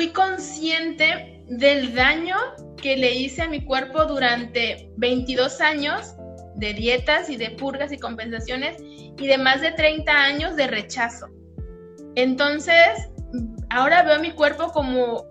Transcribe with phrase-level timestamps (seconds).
[0.00, 2.34] fui consciente del daño
[2.80, 6.14] que le hice a mi cuerpo durante 22 años
[6.54, 11.26] de dietas y de purgas y compensaciones y de más de 30 años de rechazo.
[12.14, 13.10] Entonces,
[13.68, 15.26] ahora veo mi cuerpo como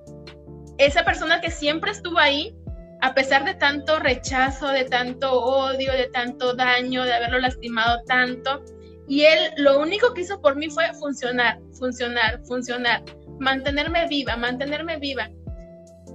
[0.78, 2.56] esa persona que siempre estuvo ahí,
[3.02, 8.64] a pesar de tanto rechazo, de tanto odio, de tanto daño, de haberlo lastimado tanto.
[9.08, 13.04] Y él lo único que hizo por mí fue funcionar, funcionar, funcionar,
[13.40, 15.30] mantenerme viva, mantenerme viva,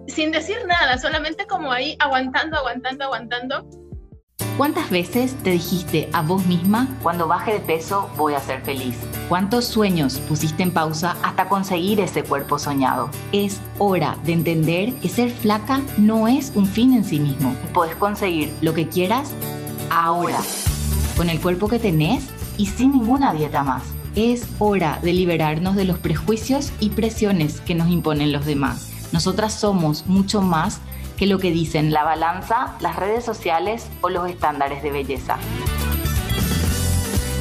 [0.07, 3.67] sin decir nada, solamente como ahí aguantando, aguantando, aguantando
[4.57, 8.95] ¿Cuántas veces te dijiste a vos misma, cuando baje de peso voy a ser feliz?
[9.29, 13.11] ¿Cuántos sueños pusiste en pausa hasta conseguir ese cuerpo soñado?
[13.33, 17.57] Es hora de entender que ser flaca no es un fin en sí mismo.
[17.73, 19.33] Puedes conseguir lo que quieras
[19.91, 20.39] ahora,
[21.17, 22.25] con el cuerpo que tenés
[22.57, 23.83] y sin ninguna dieta más.
[24.17, 28.93] Es hora de liberarnos de los prejuicios y presiones que nos imponen los demás.
[29.13, 30.81] Nosotras somos mucho más
[31.17, 35.37] que lo que dicen la balanza, las redes sociales o los estándares de belleza.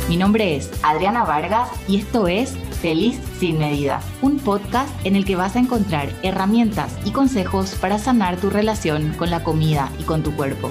[0.09, 5.23] Mi nombre es Adriana Vargas y esto es Feliz sin medida, un podcast en el
[5.23, 10.03] que vas a encontrar herramientas y consejos para sanar tu relación con la comida y
[10.03, 10.69] con tu cuerpo,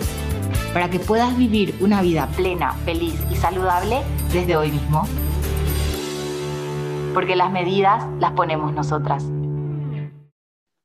[0.74, 5.08] para que puedas vivir una vida plena, feliz y saludable desde hoy mismo.
[7.14, 9.24] Porque las medidas las ponemos nosotras.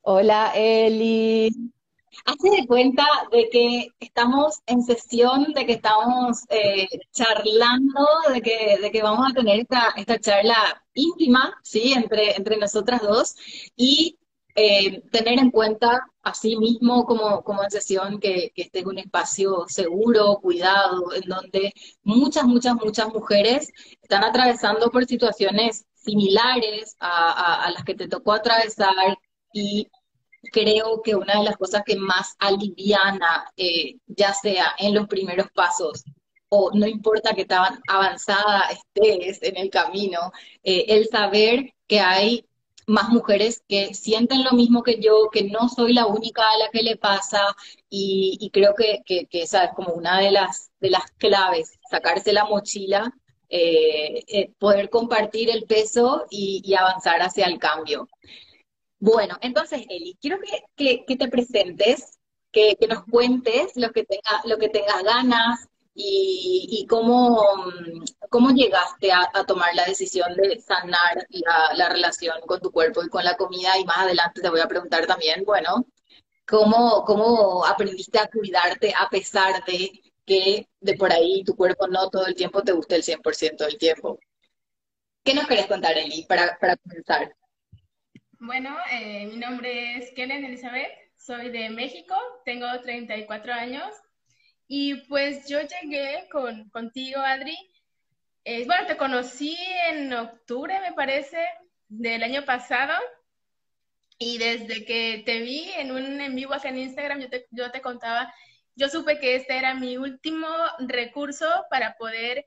[0.02, 1.50] Hola Eli.
[2.26, 8.78] Hace de cuenta de que estamos en sesión, de que estamos eh, charlando, de que,
[8.82, 11.94] de que vamos a tener esta, esta charla íntima, ¿sí?
[11.94, 13.36] Entre, entre nosotras dos
[13.76, 14.18] y
[14.56, 18.98] eh, tener en cuenta, así mismo como, como en sesión, que, que este es un
[18.98, 27.66] espacio seguro, cuidado, en donde muchas, muchas, muchas mujeres están atravesando por situaciones similares a,
[27.66, 29.18] a las que te tocó atravesar
[29.54, 29.88] y
[30.52, 35.48] creo que una de las cosas que más aliviana, eh, ya sea en los primeros
[35.52, 36.04] pasos
[36.50, 40.32] o no importa que tan avanzada estés en el camino,
[40.64, 42.46] eh, el saber que hay
[42.88, 46.70] más mujeres que sienten lo mismo que yo, que no soy la única a la
[46.72, 47.42] que le pasa
[47.90, 53.12] y, creo que, esa es como una de las, de las claves, sacarse la mochila,
[53.50, 58.08] eh, poder compartir el peso y, y avanzar hacia el cambio.
[59.00, 60.40] Bueno, entonces, Eli, quiero
[60.76, 62.18] que, te presentes,
[62.52, 67.44] que, nos cuentes lo que, tenga, lo que tengas ganas y, cómo,
[68.30, 71.28] cómo llegaste a, tomar la decisión de sanar
[71.76, 73.78] la, relación con tu cuerpo y con la comida.
[73.78, 75.86] Y más adelante te voy a preguntar también, bueno,
[76.48, 79.92] cómo, cómo aprendiste a cuidarte a pesar de
[80.28, 83.78] que de por ahí tu cuerpo no todo el tiempo te guste el 100% del
[83.78, 84.20] tiempo.
[85.24, 87.34] ¿Qué nos querés contar, Eli, para, para comenzar?
[88.40, 92.14] Bueno, eh, mi nombre es Kellen Elizabeth, soy de México,
[92.46, 93.92] tengo 34 años
[94.68, 97.58] y pues yo llegué con, contigo, Adri.
[98.44, 99.58] Eh, bueno, te conocí
[99.90, 101.40] en octubre, me parece,
[101.88, 102.94] del año pasado
[104.20, 107.72] y desde que te vi en un en vivo acá en Instagram, yo te, yo
[107.72, 108.34] te contaba,
[108.78, 110.48] yo supe que este era mi último
[110.80, 112.46] recurso para poder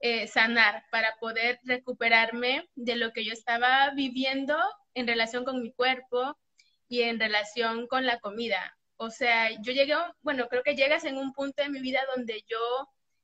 [0.00, 4.56] eh, sanar, para poder recuperarme de lo que yo estaba viviendo
[4.94, 6.38] en relación con mi cuerpo
[6.86, 8.76] y en relación con la comida.
[8.96, 12.44] O sea, yo llegué, bueno, creo que llegas en un punto de mi vida donde
[12.46, 12.58] yo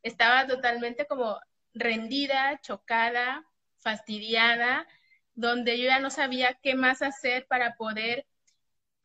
[0.02, 1.38] estaba totalmente como
[1.74, 3.44] rendida, chocada,
[3.80, 4.88] fastidiada,
[5.34, 8.26] donde yo ya no sabía qué más hacer para poder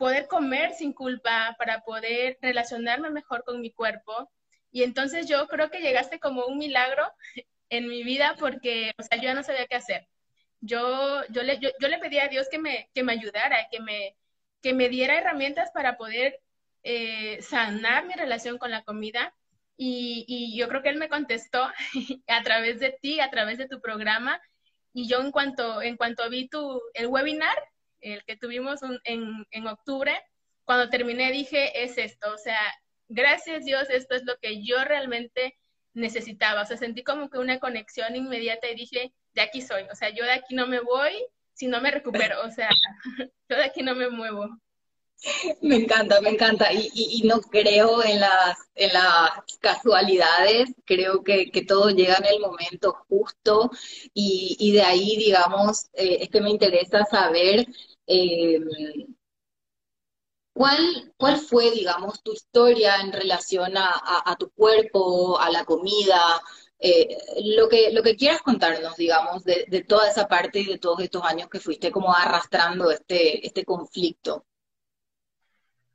[0.02, 4.32] poder comer sin culpa, para poder relacionarme mejor con mi cuerpo.
[4.72, 7.04] Y entonces yo creo que llegaste como un milagro
[7.70, 10.08] en mi vida porque, o sea, yo ya no sabía qué hacer
[10.62, 14.16] yo, yo, le, yo, le pedí a Dios que me, que me ayudara, que me,
[14.62, 16.40] que me diera herramientas para poder
[16.84, 19.34] eh, sanar mi relación con la comida.
[19.76, 21.64] Y, y, yo creo que Él me contestó
[22.28, 24.40] a través de ti, a través de tu programa.
[24.94, 27.58] Y yo en cuanto, en cuanto vi tu, el webinar,
[28.02, 30.14] el que tuvimos en, en octubre,
[30.66, 32.60] cuando terminé dije, es esto, o sea,
[33.08, 35.58] gracias Dios, esto es lo que yo realmente
[35.94, 36.62] necesitaba.
[36.62, 40.10] O sea, sentí como que una conexión inmediata y dije, de aquí soy, o sea,
[40.10, 41.14] yo de aquí no me voy
[41.54, 42.70] si no me recupero, o sea,
[43.50, 44.48] yo de aquí no me muevo.
[45.62, 46.72] Me encanta, me encanta.
[46.74, 53.06] Y, no creo en las, en las casualidades, creo que, todo llega en el momento
[53.08, 53.72] justo
[54.14, 57.68] y, de ahí, digamos, eh, es que me interesa saber
[58.08, 58.60] eh,
[60.54, 66.42] cuál, cuál fue, digamos, tu historia en relación a, a tu cuerpo, a la comida,
[66.84, 70.80] eh, lo, que, lo que quieras contarnos, digamos, de, de, toda esa parte y de
[70.80, 74.46] todos estos años que fuiste como arrastrando este, este conflicto.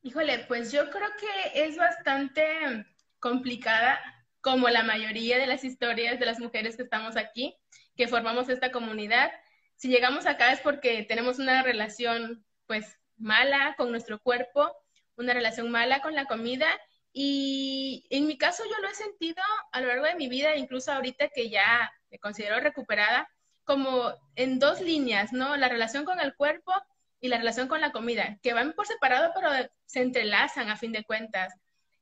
[0.07, 2.87] Híjole, pues yo creo que es bastante
[3.19, 3.99] complicada,
[4.41, 7.57] como la mayoría de las historias de las mujeres que estamos aquí,
[7.97, 9.33] que formamos esta comunidad.
[9.75, 14.73] Si llegamos acá es porque tenemos una relación, pues, mala con nuestro cuerpo,
[15.17, 16.69] una relación mala con la comida
[17.13, 19.43] y en mi caso yo lo he sentido
[19.73, 23.29] a lo largo de mi vida, incluso ahorita que ya me considero recuperada,
[23.65, 25.57] como en dos líneas, ¿no?
[25.57, 26.73] La relación con el cuerpo
[27.21, 29.51] y la relación con la comida, que van por separado, pero
[29.87, 31.55] se entrelazan a fin de cuentas.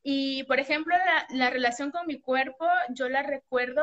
[0.03, 3.83] Y, por ejemplo, la, la relación con mi cuerpo, yo la recuerdo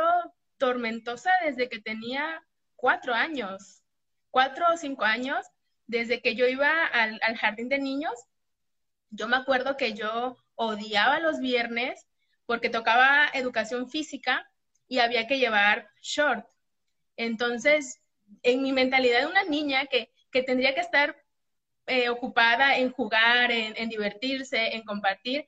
[0.57, 2.43] tormentosa desde que tenía
[2.75, 3.81] cuatro años,
[4.29, 5.45] cuatro o cinco años,
[5.87, 8.13] desde que yo iba al, al jardín de niños.
[9.09, 12.07] Yo me acuerdo que yo odiaba los viernes
[12.45, 14.49] porque tocaba educación física
[14.87, 16.45] y había que llevar short.
[17.15, 18.01] Entonces,
[18.43, 20.11] en mi mentalidad de una niña que,
[20.45, 21.20] tendría que estar
[21.87, 25.47] eh, ocupada en jugar, en, divertirse, en compartir,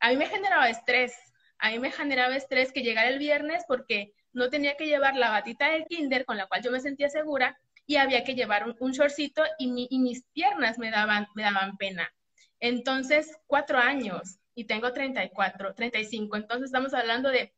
[0.00, 1.14] a mí me generaba estrés.
[1.58, 5.30] A mí me generaba estrés que llegara el viernes porque no tenía que llevar la
[5.30, 8.92] batita del kinder con la cual yo me sentía segura y había que llevar un,
[8.92, 12.08] shortcito y, y, mis piernas me daban, me daban pena.
[12.60, 16.36] Entonces, cuatro años y tengo 34, 35.
[16.36, 17.54] Entonces estamos hablando de,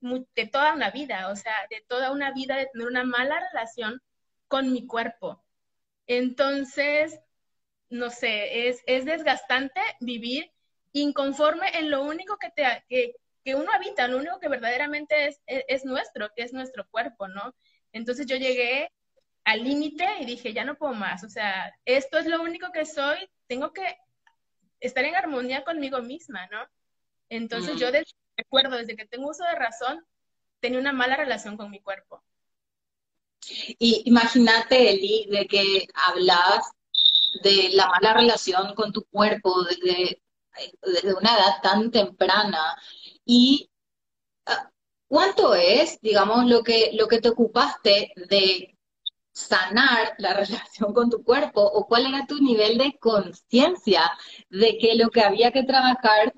[0.00, 4.02] de toda una vida, o sea, de toda una vida de tener una mala relación
[4.48, 5.42] con mi cuerpo.
[6.06, 7.20] Entonces,
[7.90, 10.50] no sé, es, es desgastante vivir
[10.92, 15.40] inconforme en lo único que, te, que, que uno habita, lo único que verdaderamente es,
[15.46, 17.54] es, es, nuestro, que es nuestro cuerpo, ¿no?
[17.92, 18.90] Entonces yo llegué
[19.44, 22.86] al límite y dije, ya no puedo más, o sea, esto es lo único que
[22.86, 23.98] soy, tengo que
[24.80, 26.66] estar en armonía conmigo misma, ¿no?
[27.28, 27.88] Entonces yo
[28.36, 30.04] recuerdo, desde que tengo uso de razón,
[30.60, 32.22] tenía una mala relación con mi cuerpo.
[33.46, 36.70] Y imagínate, Eli, de que hablabas
[37.42, 40.22] de la mala relación con tu cuerpo desde,
[40.82, 42.76] desde una edad tan temprana.
[43.24, 43.70] ¿Y
[44.46, 44.70] ah,
[45.08, 48.76] cuánto es, digamos, lo que, lo que te ocupaste de
[49.32, 54.10] sanar la relación con tu cuerpo o cuál era tu nivel de conciencia
[54.48, 56.32] de que lo que había que trabajar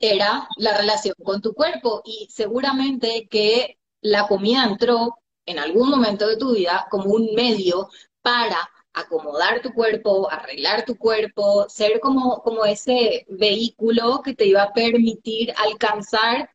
[0.00, 6.26] era la relación con tu cuerpo y seguramente que la comida entró en algún momento
[6.28, 7.88] de tu vida como un medio
[8.22, 14.62] para acomodar tu cuerpo, arreglar tu cuerpo, ser como, como ese vehículo que te iba
[14.62, 16.50] a permitir alcanzar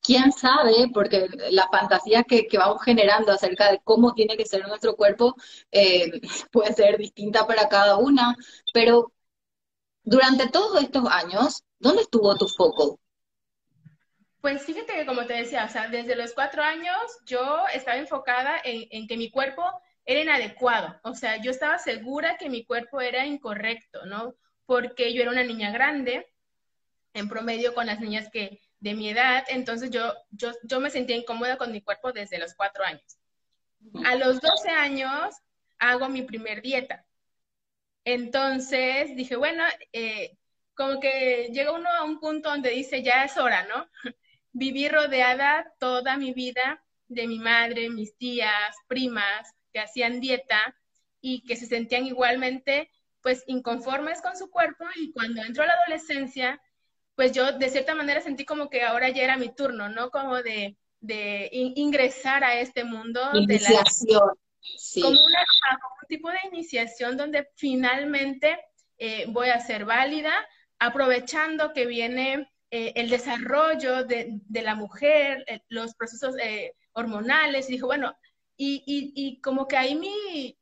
[0.00, 4.96] quién sabe, porque la fantasía que, vamos generando acerca de cómo tiene que ser nuestro
[4.96, 5.34] cuerpo
[5.70, 6.20] eh,
[6.52, 8.34] puede ser distinta para cada una,
[8.72, 9.12] pero
[10.02, 12.98] durante todos estos años, ¿dónde estuvo tu foco?
[14.40, 18.60] Pues fíjate que como te decía, o sea, desde los cuatro años yo estaba enfocada
[18.62, 19.62] en, en que mi cuerpo
[20.04, 24.34] era inadecuado, o sea, yo estaba segura que mi cuerpo era incorrecto, ¿no?
[24.66, 26.26] Porque yo era una niña grande,
[27.14, 31.16] en promedio con las niñas que, de mi edad, entonces yo, yo, yo me sentía
[31.16, 33.18] incómoda con mi cuerpo desde los cuatro años.
[34.04, 35.34] A los 12 años
[35.78, 37.06] hago mi primer dieta.
[38.04, 40.36] Entonces dije, bueno, eh,
[40.74, 43.88] como que llega uno a un punto donde dice, ya es hora, ¿no?
[44.52, 50.74] Viví rodeada toda mi vida de mi madre, mis tías, primas, que hacían dieta
[51.20, 52.90] y que se sentían igualmente,
[53.20, 56.62] pues, inconformes con su cuerpo y cuando entró a la adolescencia,
[57.16, 60.10] pues yo de cierta manera sentí como que ahora ya era mi turno, ¿no?
[60.10, 63.20] Como de, de ingresar a este mundo.
[63.34, 64.20] Iniciación.
[64.94, 68.58] De como, una, un tipo de iniciación donde finalmente
[68.98, 70.32] eh, voy a ser válida,
[70.78, 76.34] aprovechando que viene eh, el desarrollo de, de la mujer, eh, los procesos
[76.92, 78.16] hormonales, y dijo, bueno,
[78.56, 80.56] y, y, y, como que ahí mi,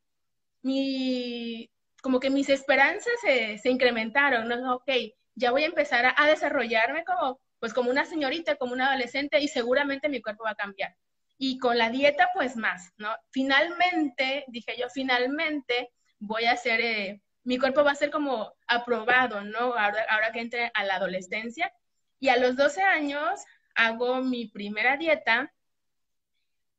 [0.62, 1.70] mi,
[2.02, 4.76] como que mis esperanzas se, se incrementaron, ¿no?
[4.76, 4.90] Ok,
[5.34, 9.48] ya voy a empezar a, desarrollarme como, pues como una señorita, como una adolescente y
[9.48, 10.96] seguramente mi cuerpo va a cambiar.
[11.38, 13.14] Y con la dieta, pues más, ¿no?
[13.30, 19.42] Finalmente, dije yo, finalmente voy a hacer, eh, mi cuerpo va a ser como aprobado,
[19.42, 19.74] ¿no?
[19.74, 21.72] Ahora, ahora que entre a la adolescencia.
[22.20, 23.40] Y a los 12 años
[23.74, 25.52] hago mi primera dieta,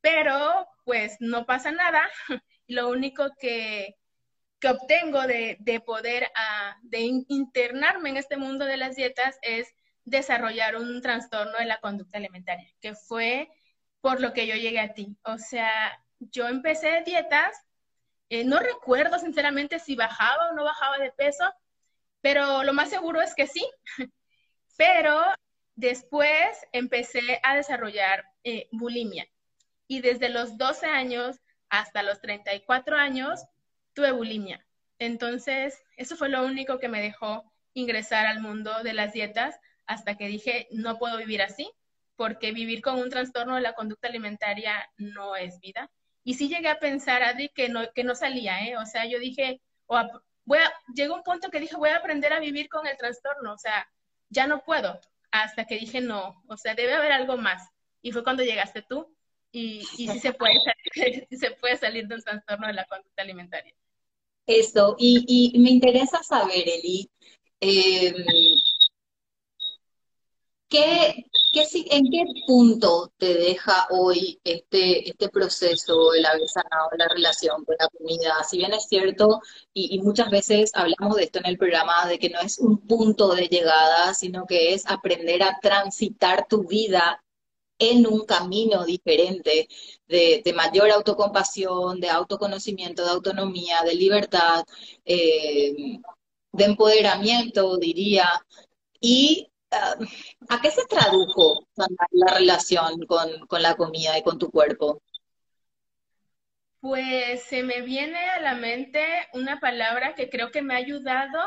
[0.03, 2.01] pero pues no pasa nada.
[2.67, 3.95] Lo único que,
[4.59, 10.75] que obtengo de, poder ah, de internarme en este mundo de las dietas es desarrollar
[10.75, 13.49] un trastorno de la conducta alimentaria, que fue
[14.01, 15.15] por lo que yo llegué a ti.
[15.23, 15.71] O sea,
[16.19, 17.55] yo empecé dietas,
[18.27, 21.49] eh, no recuerdo sinceramente si bajaba o no bajaba de peso,
[22.19, 23.65] pero lo más seguro es que sí.
[24.75, 25.23] Pero
[25.75, 29.27] Después empecé a desarrollar eh, bulimia
[29.93, 33.45] y desde los 12 años hasta los 34 años
[33.93, 34.65] tuve bulimia.
[34.97, 37.43] Entonces, eso fue lo único que me dejó
[37.75, 41.69] ingresar al mundo de las dietas hasta que dije, no puedo vivir así,
[42.15, 45.91] porque vivir con un trastorno de la conducta alimentaria no es vida.
[46.23, 48.77] Y sí llegué a pensar, Adri, que no, que no salía, ¿eh?
[48.77, 50.01] O sea, yo dije, o
[50.45, 50.57] voy
[50.95, 53.87] llegó un punto que dije, voy a aprender a vivir con el trastorno, o sea,
[54.29, 57.69] ya no puedo, hasta que dije, no, o sea, debe haber algo más.
[58.01, 59.15] Y fue cuando llegaste tú,
[59.53, 63.21] y, y sí, se puede salir, se puede salir de un trastorno de la conducta
[63.21, 63.73] alimentaria.
[64.45, 67.09] Eso, y, me interesa saber, Eli,
[67.61, 68.13] eh,
[70.67, 77.63] ¿qué, ¿En qué punto te deja hoy este, este proceso, el haber sanado la relación
[77.63, 78.43] con la comida?
[78.43, 79.39] Si bien es cierto,
[79.73, 83.35] y, muchas veces hablamos de esto en el programa, de que no es un punto
[83.35, 87.23] de llegada, sino que es aprender a transitar tu vida
[87.79, 89.67] en un camino diferente
[90.07, 94.63] de, mayor autocompasión, de autoconocimiento, de autonomía, de libertad,
[95.05, 95.99] eh,
[96.51, 98.29] de empoderamiento, diría.
[98.99, 99.49] Y
[100.49, 105.01] ¿A qué se tradujo la relación con, la comida y con tu cuerpo?
[106.79, 109.03] Pues se me viene a la mente
[109.33, 111.39] una palabra que creo que me ha ayudado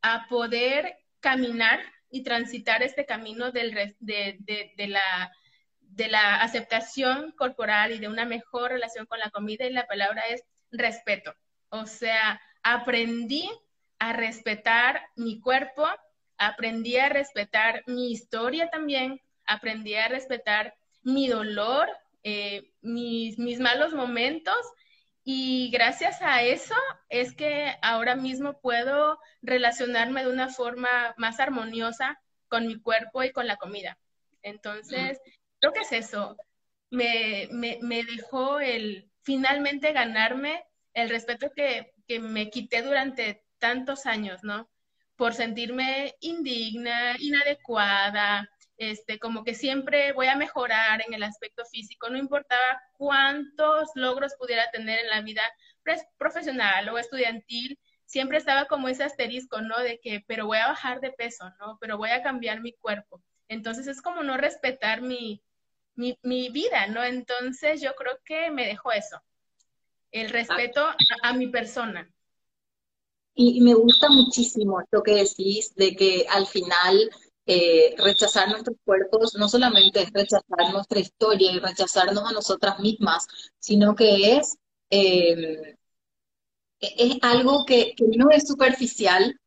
[0.00, 5.32] a poder caminar y transitar este camino del, de, la,
[5.90, 10.22] de la aceptación corporal y de una mejor relación con la comida y la palabra
[10.30, 11.34] es respeto.
[11.68, 13.50] O sea, aprendí
[13.98, 15.86] a respetar mi cuerpo,
[16.38, 21.88] aprendí a respetar mi historia también, aprendí a respetar mi dolor,
[22.22, 24.56] eh, mis, mis malos momentos
[25.24, 26.74] y gracias a eso
[27.08, 33.32] es que ahora mismo puedo relacionarme de una forma más armoniosa con mi cuerpo y
[33.32, 33.98] con la comida.
[34.42, 35.20] Entonces,
[35.60, 36.36] creo que es eso.
[36.90, 40.64] Me, me, dejó el finalmente ganarme
[40.94, 44.68] el respeto que, que me quité durante tantos años, ¿no?
[45.20, 48.48] por sentirme indigna, inadecuada,
[48.78, 54.32] este, como que siempre voy a mejorar en el aspecto físico, no importaba cuántos logros
[54.38, 55.42] pudiera tener en la vida
[56.16, 59.78] profesional o estudiantil, siempre estaba como ese asterisco, ¿no?
[59.80, 61.76] De que, pero voy a bajar de peso, ¿no?
[61.82, 63.22] Pero voy a cambiar mi cuerpo.
[63.48, 65.42] Entonces es como no respetar mi,
[65.94, 67.04] mi, mi vida, ¿no?
[67.04, 69.20] Entonces yo creo que me dejó eso,
[70.10, 70.86] el respeto
[71.22, 72.10] a mi persona.
[73.34, 77.10] Y, me gusta muchísimo esto que decís de que al final
[77.46, 83.26] eh, rechazar nuestros cuerpos no solamente es rechazar nuestra historia y rechazarnos a nosotras mismas,
[83.58, 84.58] sino que es,
[84.90, 85.76] em,
[86.80, 89.38] es algo que, no es superficial,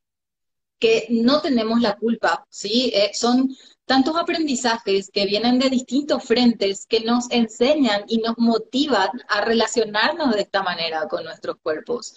[0.79, 2.91] que no tenemos la culpa, ¿sí?
[2.93, 9.09] Eh, son tantos aprendizajes que vienen de distintos frentes que nos enseñan y nos motivan
[9.27, 12.15] a relacionarnos de esta manera con nuestros cuerpos.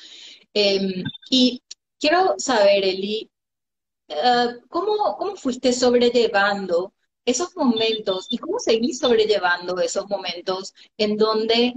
[0.54, 1.62] Em, y
[1.98, 3.30] quiero saber, Eli,
[4.08, 6.94] eh, ¿cómo, ¿cómo fuiste sobrellevando
[7.24, 11.74] esos momentos y cómo seguís sobrellevando esos momentos en donde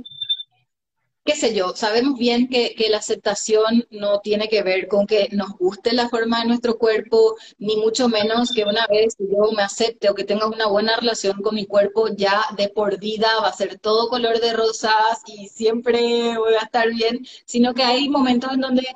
[1.29, 5.51] qué sé yo, sabemos bien que, la aceptación no tiene que ver con que nos
[5.59, 10.09] guste la forma de nuestro cuerpo, ni mucho menos que una vez yo me acepte
[10.09, 13.53] o que tenga una buena relación con mi cuerpo, ya de por vida va a
[13.53, 18.51] ser todo color de rosas y siempre voy a estar bien, sino que hay momentos
[18.51, 18.88] en donde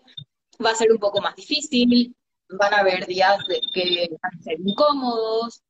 [0.65, 2.15] va a ser un poco más difícil,
[2.49, 3.37] van a haber días
[3.73, 5.61] que van a ser incómodos,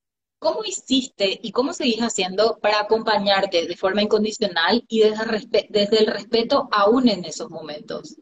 [0.43, 6.07] ¿Cómo hiciste y cómo seguís haciendo para acompañarte de forma incondicional y desde, desde el
[6.07, 8.17] respeto aún en esos momentos?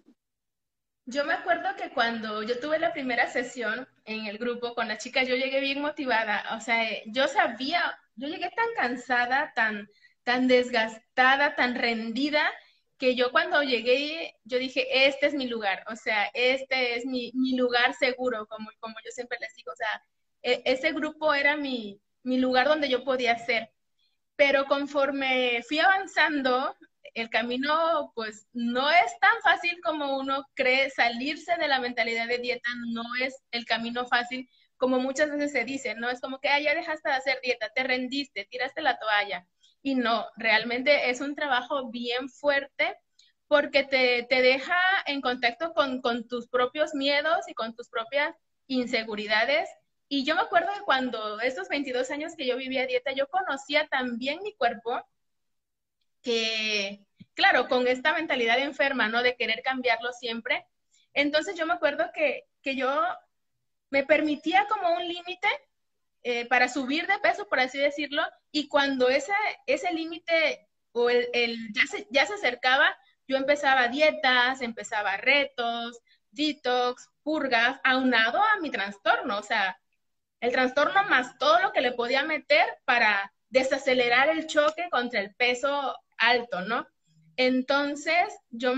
[1.07, 5.03] Yo me acuerdo que cuando yo tuve la primera sesión en el grupo con las
[5.03, 6.43] chicas, yo llegué bien motivada.
[6.55, 9.89] O sea, yo sabía, yo llegué tan cansada, tan,
[10.23, 12.51] tan desgastada, tan rendida,
[12.99, 15.83] que yo cuando llegué, yo dije, este es mi lugar.
[15.91, 19.71] O sea, este es mi, mi lugar seguro, como, como yo siempre les digo.
[19.71, 20.03] O sea,
[20.43, 23.71] e, ese grupo era mi, mi lugar donde yo podía ser.
[24.35, 26.75] Pero conforme fui avanzando,
[27.13, 32.37] el camino pues no es tan fácil como uno cree, salirse de la mentalidad de
[32.37, 34.49] dieta no es el camino fácil
[34.81, 36.09] como muchas veces se dice, ¿no?
[36.09, 39.47] Es como que ah, ya dejaste de hacer dieta, te rendiste, tiraste la toalla.
[39.83, 42.97] Y no, realmente es un trabajo bien fuerte
[43.47, 44.75] porque te, te deja
[45.05, 48.35] en contacto con, con tus propios miedos y con tus propias
[48.65, 49.69] inseguridades
[50.13, 53.87] y yo me acuerdo de cuando estos 22 años que yo vivía dieta, yo conocía
[53.87, 55.01] también mi cuerpo,
[56.21, 59.23] que, claro, con esta mentalidad enferma, ¿no?
[59.23, 60.67] De querer cambiarlo siempre.
[61.13, 62.91] Entonces yo me acuerdo que, que yo
[63.89, 65.47] me permitía como un límite
[66.23, 69.31] eh, para subir de peso, por así decirlo, y cuando ese,
[69.65, 72.97] ese límite o el, ya, se, ya se acercaba,
[73.29, 76.01] yo empezaba dietas, empezaba retos,
[76.31, 79.80] detox, purgas, aunado a mi trastorno, o sea,
[80.41, 85.33] el trastorno más todo lo que le podía meter para desacelerar el choque contra el
[85.35, 86.87] peso alto, ¿no?
[87.37, 88.73] Entonces, yo,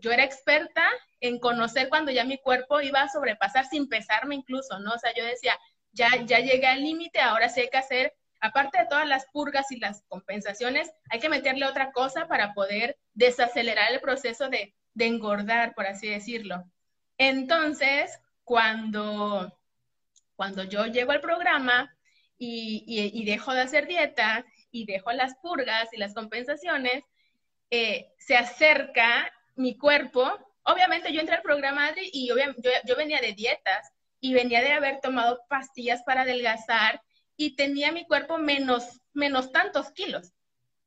[0.00, 0.84] yo era experta
[1.20, 4.92] en conocer cuando ya mi cuerpo iba a sobrepasar sin pesarme incluso, ¿no?
[4.92, 5.58] O sea, yo decía,
[5.92, 9.70] ya, ya llegué al límite, ahora sí hay que hacer, aparte de todas las purgas
[9.72, 15.74] y las compensaciones, hay que meterle otra cosa para poder desacelerar el proceso de engordar,
[15.74, 16.64] por así decirlo.
[17.18, 19.57] Entonces, cuando,
[20.38, 21.92] cuando yo llego al programa
[22.38, 27.02] y, dejo de hacer dieta y dejo las purgas y las compensaciones,
[27.70, 30.30] eh, se acerca mi cuerpo.
[30.62, 32.36] Obviamente yo entré al programa, Adri, y yo,
[32.96, 33.90] venía de dietas
[34.20, 37.02] y venía de haber tomado pastillas para adelgazar
[37.36, 40.34] y tenía mi cuerpo menos, menos tantos kilos,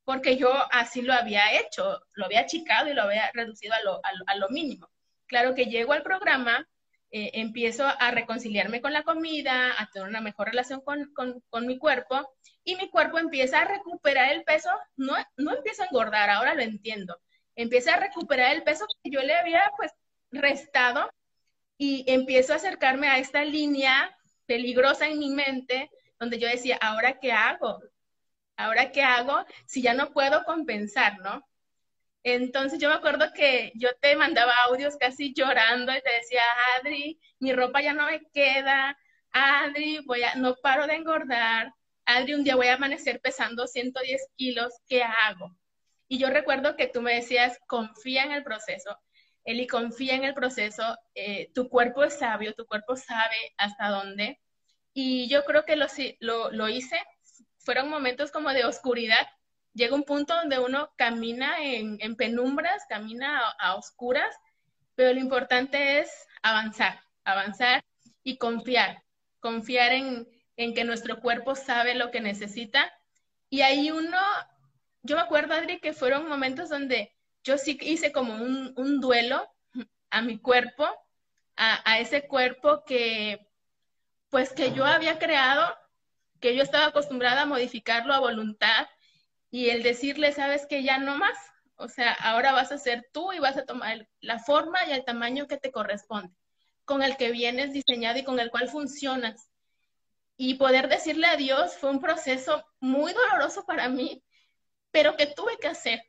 [0.06, 4.48] porque yo así lo había hecho, lo había achicado y lo había reducido a lo,
[4.48, 4.90] mínimo.
[5.28, 6.66] Claro que llego al programa,
[7.12, 11.68] eh, empiezo a reconciliarme con la comida, a tener una mejor relación con, con, con,
[11.68, 16.30] mi cuerpo y mi cuerpo empieza a recuperar el peso, no, no empieza a engordar,
[16.30, 17.18] ahora lo entiendo,
[17.56, 19.92] empieza a recuperar el peso que yo le había pues
[20.32, 21.12] restado
[21.78, 24.16] y empiezo a acercarme a esta línea
[24.46, 25.90] peligrosa en mi mente,
[26.20, 27.82] donde yo decía, ¿ahora qué hago?
[28.56, 31.46] ¿Ahora qué hago si ya no puedo compensar, no?
[32.24, 36.42] Entonces yo me acuerdo que yo te mandaba audios casi llorando y te decía,
[36.78, 38.98] Adri, mi ropa ya no me queda,
[39.32, 41.74] Adri, voy a, no paro de engordar,
[42.06, 45.56] Adri, un día voy a amanecer pesando 110 kilos, ¿qué hago?
[46.08, 48.98] Y yo recuerdo que tú me decías, confía en el proceso.
[49.46, 54.40] Eli, confía en el proceso, eh, tu cuerpo es sabio, tu cuerpo sabe hasta dónde.
[54.94, 56.98] Y yo creo que lo, lo, hice,
[57.60, 59.26] fueron momentos como de oscuridad.
[59.74, 64.36] Llega un punto donde uno camina en, penumbras, camina a, oscuras,
[64.96, 66.10] pero lo importante es
[66.44, 67.84] avanzar, avanzar
[68.24, 69.04] y confiar,
[69.40, 72.92] confiar en, en que nuestro cuerpo sabe lo que necesita.
[73.50, 74.18] Y ahí uno,
[75.04, 79.48] yo me acuerdo, Adri, que fueron momentos donde yo sí hice como un, duelo
[80.10, 80.88] a mi cuerpo,
[81.56, 83.48] a, ese cuerpo que,
[84.30, 85.76] pues que yo había creado,
[86.40, 88.88] que yo estaba acostumbrada a modificarlo a voluntad
[89.52, 91.38] y el decirle, sabes que ya no más,
[91.76, 95.06] o sea, ahora vas a ser tú y vas a tomar la forma y el
[95.06, 96.34] tamaño que te corresponde,
[96.86, 99.50] con el que vienes diseñado y con el cual funcionas.
[100.38, 104.24] Y poder decirle adiós fue un proceso muy doloroso para mí,
[104.90, 106.02] pero que tuve que hacer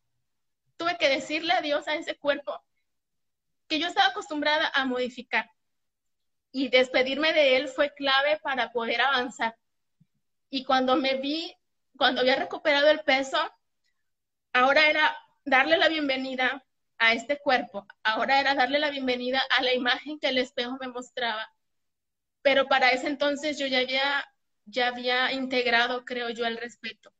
[0.83, 2.61] tuve que decirle adiós a ese cuerpo
[3.69, 5.49] que yo estaba acostumbrada a modificar.
[6.51, 9.57] Y despedirme de él fue clave para poder avanzar.
[10.51, 11.55] Y cuando me vi,
[11.97, 13.39] cuando había recuperado el peso,
[14.53, 16.65] ahora era darle la bienvenida
[16.99, 17.87] a este cuerpo.
[18.03, 21.53] Ahora era darle la bienvenida a la imagen que el espejo me mostraba.
[22.43, 24.25] Pero para ese entonces yo ya había,
[24.65, 27.13] ya había integrado, creo yo, el respeto.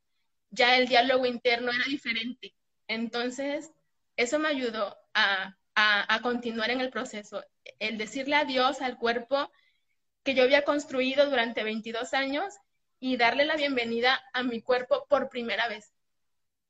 [0.51, 2.55] Ya el diálogo interno era diferente.
[2.89, 3.73] Entonces,
[4.17, 5.57] eso me ayudó a,
[6.23, 7.43] continuar en el proceso,
[7.79, 9.51] el decirle adiós al cuerpo
[10.23, 12.55] que yo había construido durante 22 años
[13.03, 15.93] y darle la bienvenida a mi cuerpo por primera vez.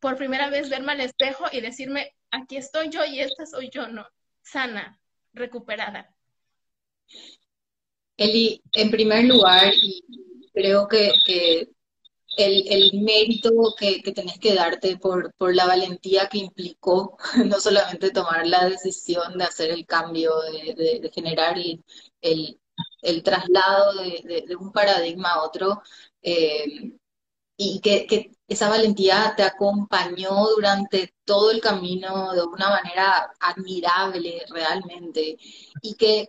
[0.01, 3.87] Por primera vez verme al espejo y decirme, aquí estoy yo y esta soy yo,
[3.89, 4.07] ¿no?
[4.41, 4.99] Sana,
[5.35, 6.11] recuperada.
[8.17, 9.75] Eli, en primer lugar,
[10.55, 11.13] creo que,
[12.39, 17.61] el, el mérito que, que, tenés que darte por, por la valentía que implicó no
[17.61, 21.85] solamente tomar la decisión de hacer el cambio, de, generar el,
[23.03, 25.83] el, traslado de, un paradigma a otro,
[26.23, 26.93] eh,
[27.57, 35.39] y que, esa valentía te acompañó durante todo el camino de una manera admirable realmente,
[35.81, 36.29] y que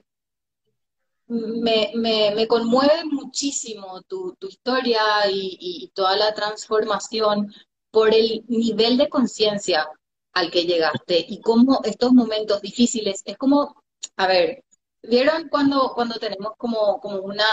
[1.28, 7.54] me, me, me, conmueve muchísimo tu, tu historia y, toda la transformación
[7.92, 9.88] por el nivel de conciencia
[10.34, 11.26] al que llegaste.
[11.28, 13.76] Y cómo estos momentos difíciles, es como,
[14.18, 14.64] a ver,
[15.06, 17.46] ¿Vieron cuando, cuando tenemos como, como, una,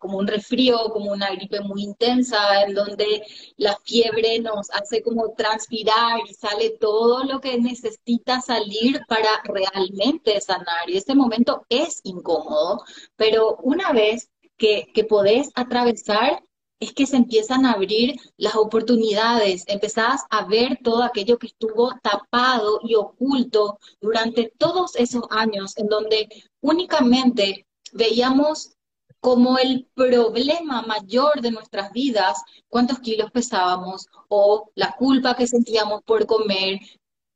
[0.00, 3.22] como un resfrío, como una gripe muy intensa, en donde
[3.56, 10.40] la fiebre nos hace como transpirar y sale todo lo que necesita salir para realmente
[10.40, 10.88] sanar?
[10.88, 12.82] Y este momento es incómodo,
[13.14, 16.42] pero una vez que, que podés atravesar
[16.80, 21.92] es que se empiezan a abrir las oportunidades, empezás a ver todo aquello que estuvo
[22.02, 26.28] tapado y oculto durante todos esos años en donde
[26.60, 28.76] únicamente veíamos
[29.20, 36.02] como el problema mayor de nuestras vidas, cuántos kilos pesábamos o la culpa que sentíamos
[36.02, 36.78] por comer,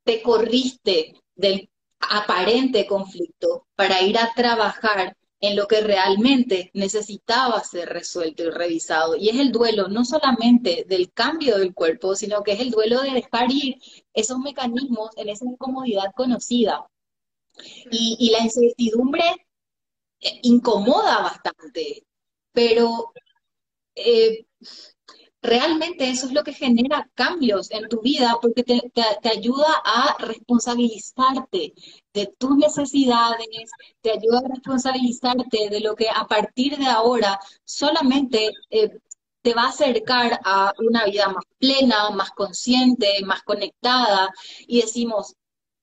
[0.05, 7.89] te corriste del aparente conflicto para ir a trabajar en lo que realmente necesitaba ser
[7.89, 9.17] resuelto y revisado.
[9.17, 13.01] Y es el duelo no solamente del cambio del cuerpo, sino que es el duelo
[13.01, 13.77] de dejar ir
[14.13, 16.87] esos mecanismos en esa incomodidad conocida.
[17.91, 19.25] Y, la incertidumbre
[20.21, 22.05] eh, incomoda bastante,
[22.53, 23.13] pero
[23.95, 24.47] eh,
[25.43, 28.81] realmente eso es lo que genera cambios en tu vida porque te,
[29.29, 31.75] ayuda a responsabilizarte
[32.13, 33.71] de tus necesidades,
[34.01, 38.91] te ayuda a responsabilizarte de lo que a partir de ahora solamente eh,
[39.43, 44.31] te va a acercar a una vida más plena, más consciente, más conectada
[44.67, 45.35] y decimos,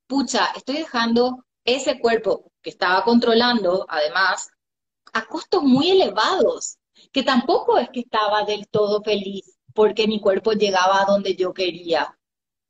[0.07, 4.49] pucha, estoy dejando ese cuerpo que estaba controlando, además,
[5.13, 6.77] a costos muy elevados
[7.11, 11.53] que tampoco es que estaba del todo feliz porque mi cuerpo llegaba a donde yo
[11.53, 12.17] quería.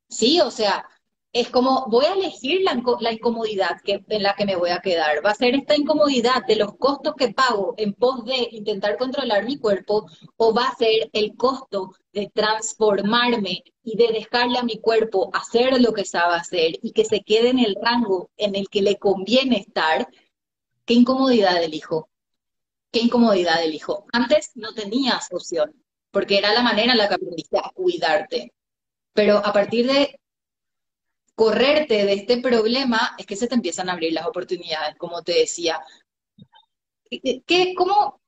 [0.10, 0.88] Sí, o sea,
[1.34, 2.74] es como voy a elegir la,
[3.12, 5.24] incomodidad que, en la que me voy a quedar.
[5.26, 9.46] Va a ser esta incomodidad de los costos que pago en pos de intentar controlar
[9.46, 14.80] mi cuerpo o va a ser el costo de transformarme y de dejarle a mi
[14.80, 18.70] cuerpo hacer lo que sabe hacer y que se quede en el rango en el
[18.70, 20.08] que le conviene estar.
[20.86, 22.10] ¿Qué incomodidad elijo?
[22.92, 24.06] qué incomodidad elijo.
[24.12, 25.74] Antes no tenías opción,
[26.12, 28.54] porque era la manera en la que aprendiste a cuidarte.
[29.13, 30.20] Pero a partir de
[31.38, 35.34] correrte de este problema, es que se te empiezan a abrir las oportunidades, como te
[35.34, 35.80] decía.
[37.12, 38.19] ¿Qué, cómo,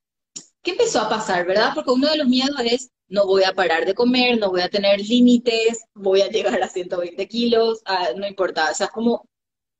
[0.61, 1.71] ¿Qué empezó a pasar, verdad?
[1.73, 4.69] Porque uno de los miedos es, no voy a parar de comer, no voy a
[4.69, 8.69] tener límites, voy a llegar a 120 kilos, ah, no importa.
[8.69, 9.27] O sea, es como,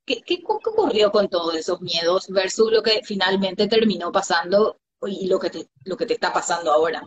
[0.07, 5.37] ¿Qué, qué, ocurrió con todos esos miedos versus lo que finalmente terminó pasando y lo
[5.37, 7.03] que te, lo que te está pasando ahora?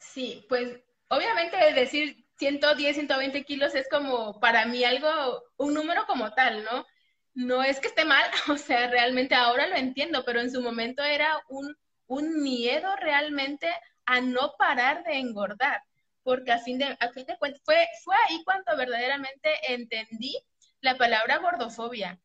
[0.00, 6.32] Sí, pues obviamente decir 110, 120 kilos es como para mí algo, un número como
[6.34, 6.86] tal, ¿no?
[7.34, 11.02] No es que esté mal, o sea, realmente ahora lo entiendo, pero en su momento
[11.02, 13.68] era un, un miedo realmente
[14.06, 15.82] a no parar de engordar,
[16.22, 20.36] porque a fin de, a fin de cuentas fue, fue ahí cuando verdaderamente entendí
[20.80, 22.18] la palabra gordofobia.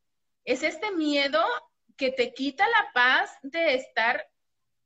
[0.45, 1.43] Es este miedo
[1.97, 4.28] que te quita la paz de estar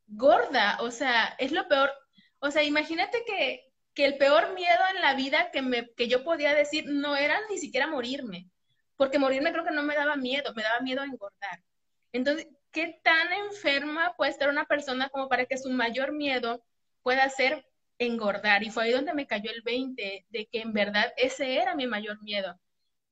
[0.07, 0.77] gorda.
[0.81, 1.91] O sea, es lo peor.
[2.39, 3.71] O sea, imagínate que,
[4.03, 7.57] el peor miedo en la vida que, me, que yo podía decir no era ni
[7.57, 8.49] siquiera morirme.
[8.97, 11.63] Porque morirme creo que no me daba miedo, me daba miedo a engordar.
[12.11, 16.63] Entonces, ¿qué tan enferma puede estar una persona como para que su mayor miedo
[17.03, 17.65] pueda ser
[17.99, 18.63] engordar?
[18.63, 21.87] Y fue ahí donde me cayó el 20, de que en verdad ese era mi
[21.87, 22.59] mayor miedo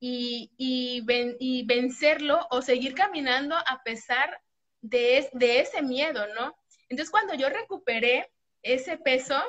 [0.05, 4.41] y, y, vencerlo o seguir caminando a pesar
[4.81, 6.57] de, de ese miedo, ¿no?
[6.89, 8.29] Entonces, cuando yo recuperé
[8.63, 9.41] ese peso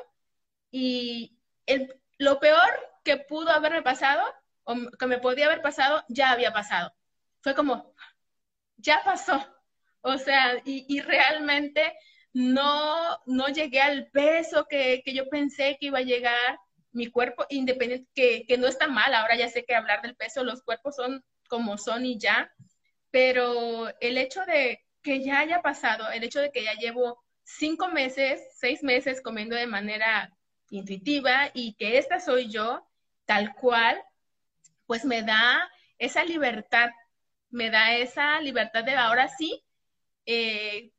[0.76, 2.68] y el, lo peor
[3.04, 4.24] que pudo haberme pasado
[4.64, 6.92] o que me podía haber pasado, ya había pasado.
[7.42, 7.94] Fue como,
[8.78, 9.40] ya pasó.
[10.00, 11.96] O sea, y, y realmente
[12.32, 16.58] no, no llegué al peso que, que, yo pensé que iba a llegar,
[16.90, 20.42] mi cuerpo, independiente, que, que no está mal, ahora ya sé que hablar del peso,
[20.42, 22.52] los cuerpos son como son y ya,
[23.12, 27.88] pero el hecho de que ya haya pasado, el hecho de que ya llevo cinco
[27.88, 30.33] meses, seis meses comiendo de manera
[30.70, 32.86] intuitiva y que esta soy yo,
[33.26, 34.02] tal cual,
[34.86, 36.90] pues me da esa libertad,
[37.50, 39.64] me da esa libertad de ahora sí
[40.26, 40.90] eh,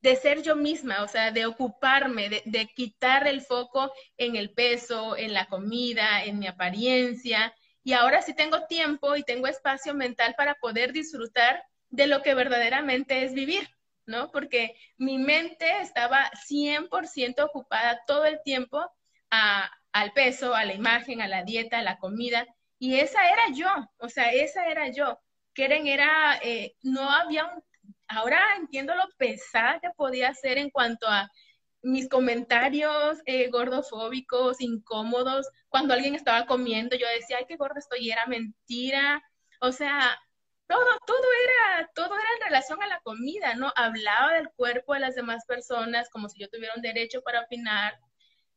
[0.00, 5.16] de ser yo misma, o sea, de ocuparme, de, quitar el foco en el peso,
[5.16, 7.52] en la comida, en mi apariencia.
[7.82, 12.34] Y ahora sí tengo tiempo y tengo espacio mental para poder disfrutar de lo que
[12.34, 13.68] verdaderamente es vivir,
[14.08, 14.30] ¿no?
[14.32, 18.90] Porque mi mente estaba 100% ocupada todo el tiempo
[19.30, 22.46] al peso, a la imagen, a la dieta, a la comida.
[22.78, 23.68] Y esa era yo,
[23.98, 25.20] o sea, esa era yo.
[25.54, 27.62] Keren era, eh, no había un
[28.08, 31.30] ahora entiendo lo pesada que podía ser en cuanto a
[31.82, 38.10] mis comentarios eh, gordofóbicos, incómodos, cuando alguien estaba comiendo, yo decía, ay, qué gordo estoy,
[38.10, 39.22] era mentira.
[39.60, 40.18] O sea,
[40.68, 43.72] todo, todo era, todo era en relación a la comida, ¿no?
[43.74, 47.98] Hablaba del cuerpo de las demás personas como si yo tuviera un derecho para opinar.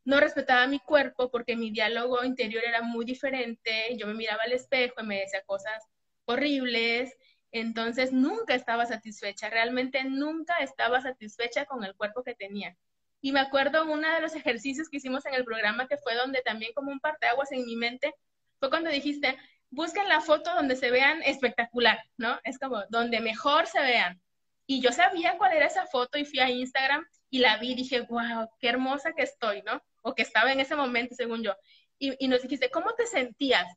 [0.04, 3.95] No respetaba mi cuerpo porque mi diálogo interior era muy diferente.
[3.97, 5.84] Yo me miraba al espejo y me decía cosas
[6.26, 7.15] horribles.
[7.52, 12.78] Entonces nunca estaba satisfecha, realmente nunca estaba satisfecha con el cuerpo que tenía.
[13.21, 16.41] Y me acuerdo uno de los ejercicios que hicimos en el programa que fue donde
[16.41, 18.15] también como un parteaguas en mi mente,
[18.60, 19.38] fue cuando dijiste,
[19.72, 22.40] busquen la foto donde se vean espectacular, ¿no?
[22.44, 24.22] Es como donde mejor se vean.
[24.68, 27.76] Y yo sabía cuál era esa foto y fui a Instagram y la vi y
[27.76, 29.82] dije, wow, qué hermosa que estoy, ¿no?
[30.02, 31.56] O que estaba en ese momento, según yo.
[31.98, 33.68] Y, y nos dijiste, ¿cómo te sentías?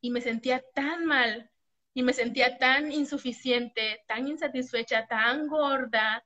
[0.00, 1.50] Y me sentía tan mal,
[1.96, 6.22] y me sentía tan insuficiente, tan insatisfecha, tan gorda.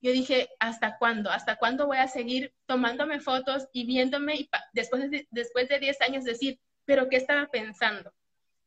[0.00, 1.28] Yo dije, ¿hasta cuándo?
[1.30, 6.00] ¿Hasta cuándo voy a seguir tomándome fotos y viéndome y después de, después de 10
[6.00, 8.10] años decir, pero ¿qué estaba pensando?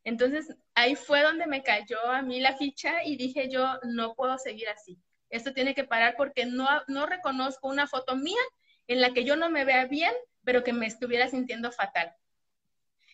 [0.03, 4.37] Entonces ahí fue donde me cayó a mí la ficha y dije yo, no puedo
[4.37, 4.99] seguir así.
[5.29, 8.41] Esto tiene que parar porque no, no reconozco una foto mía
[8.87, 10.13] en la que yo no me vea bien,
[10.43, 12.13] pero que me estuviera sintiendo fatal.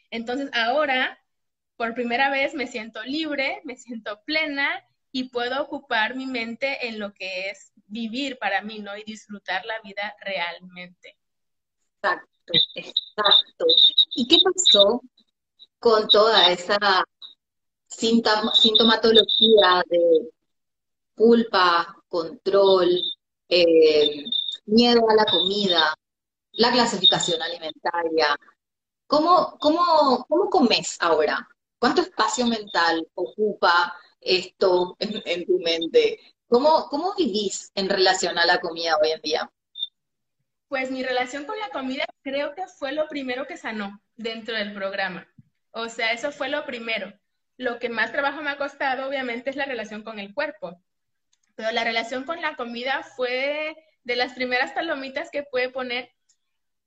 [0.09, 1.19] Entonces ahora
[1.79, 6.99] por primera vez me siento libre, me siento plena y puedo ocupar mi mente en
[6.99, 8.97] lo que es vivir para mí, ¿no?
[8.97, 11.17] Y disfrutar la vida realmente.
[12.01, 13.65] Exacto, exacto.
[14.15, 15.01] ¿Y qué pasó
[15.79, 16.77] con toda esa
[17.87, 20.29] sintomatología de
[21.15, 22.89] culpa, control,
[23.47, 24.23] eh,
[24.65, 25.93] miedo a la comida,
[26.53, 28.35] la clasificación alimentaria?
[29.07, 29.57] ¿Cómo,
[30.51, 31.47] comes ahora?
[31.79, 36.19] ¿Cuánto espacio mental ocupa esto en, tu mente?
[36.47, 39.51] ¿Cómo, ¿Cómo vivís en relación a la comida hoy en día?
[40.67, 44.73] Pues mi relación con la comida creo que fue lo primero que sanó dentro del
[44.73, 45.27] programa.
[45.71, 47.13] O sea, eso fue lo primero.
[47.57, 50.81] Lo que más trabajo me ha costado, obviamente, es la relación con el cuerpo.
[51.55, 56.09] Pero la relación con la comida fue de las primeras palomitas que pude poner.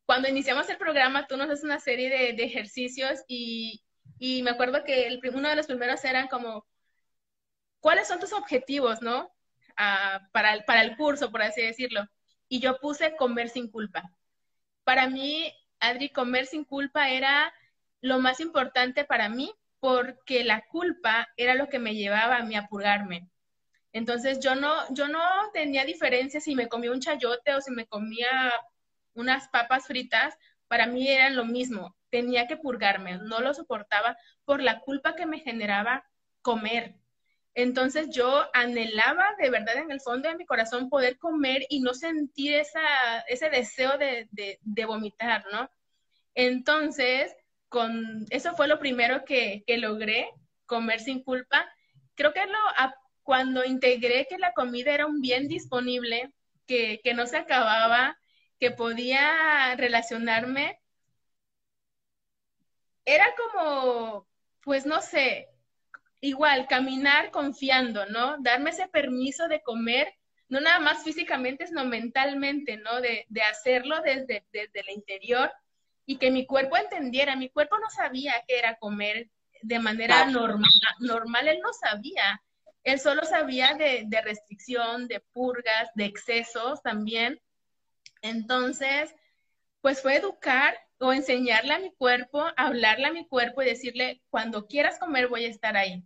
[0.06, 3.82] Cuando iniciamos el programa, tú nos haces una serie de, ejercicios y,
[4.18, 6.66] y me acuerdo que el, uno de los primeros eran como,
[7.80, 9.30] ¿cuáles son tus objetivos, no?
[9.76, 12.04] Ah, para, el, para el curso, por así decirlo.
[12.48, 14.02] Y yo puse comer sin culpa.
[14.84, 17.52] Para mí, Adri, comer sin culpa era
[18.02, 22.54] lo más importante para mí porque la culpa era lo que me llevaba a mí
[22.54, 23.30] a purgarme.
[23.92, 25.20] Entonces yo no, yo no
[25.54, 28.52] tenía diferencia si me comía un chayote o si me comía
[29.14, 30.34] unas papas fritas,
[30.68, 35.26] para mí eran lo mismo tenía que purgarme, no lo soportaba por la culpa que
[35.26, 36.04] me generaba
[36.42, 36.94] comer.
[37.54, 41.94] Entonces yo anhelaba de verdad en el fondo de mi corazón poder comer y no
[41.94, 45.70] sentir esa, ese deseo de, de, vomitar, ¿no?
[46.34, 47.34] Entonces,
[48.30, 50.30] eso fue lo primero que, logré,
[50.66, 51.66] comer sin culpa.
[52.14, 52.42] Creo que
[53.22, 56.32] cuando integré que la comida era un bien disponible,
[56.66, 58.18] que, que no se acababa,
[58.58, 60.78] que podía relacionarme
[63.04, 64.28] era como,
[64.62, 65.48] pues no sé,
[66.20, 68.36] igual, caminar confiando, ¿no?
[68.40, 70.14] Darme ese permiso de comer,
[70.48, 73.00] no nada más físicamente, sino mentalmente, ¿no?
[73.00, 75.52] De, hacerlo desde, desde el interior
[76.06, 77.36] y que mi cuerpo entendiera.
[77.36, 79.28] Mi cuerpo no sabía qué era comer
[79.62, 82.42] de manera normal, normal, él no sabía.
[82.84, 87.40] Él solo sabía de, de restricción, de purgas, de excesos también.
[88.22, 89.14] Entonces,
[89.80, 94.66] pues fue educar o enseñarle a mi cuerpo, hablarle a mi cuerpo y decirle, cuando
[94.66, 96.04] quieras comer voy a estar ahí.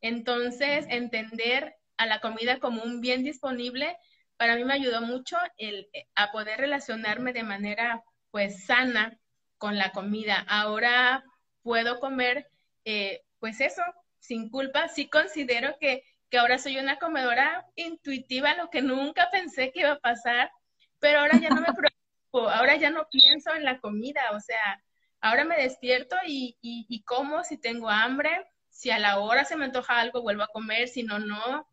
[0.00, 3.96] Entonces, entender a la comida como un bien disponible,
[4.36, 9.18] para mí me ayudó mucho el, a poder relacionarme de manera pues sana
[9.58, 10.44] con la comida.
[10.48, 11.24] Ahora
[11.62, 12.48] puedo comer
[12.84, 13.82] eh, pues eso,
[14.18, 14.88] sin culpa.
[14.88, 19.92] Sí considero que, que ahora soy una comedora intuitiva, lo que nunca pensé que iba
[19.92, 20.50] a pasar,
[20.98, 21.68] pero ahora ya no me
[22.32, 24.82] ahora ya no pienso en la comida, o sea,
[25.20, 28.30] ahora me despierto y, y, como si tengo hambre,
[28.70, 31.68] si a la hora se me antoja algo, vuelvo a comer, si no, no.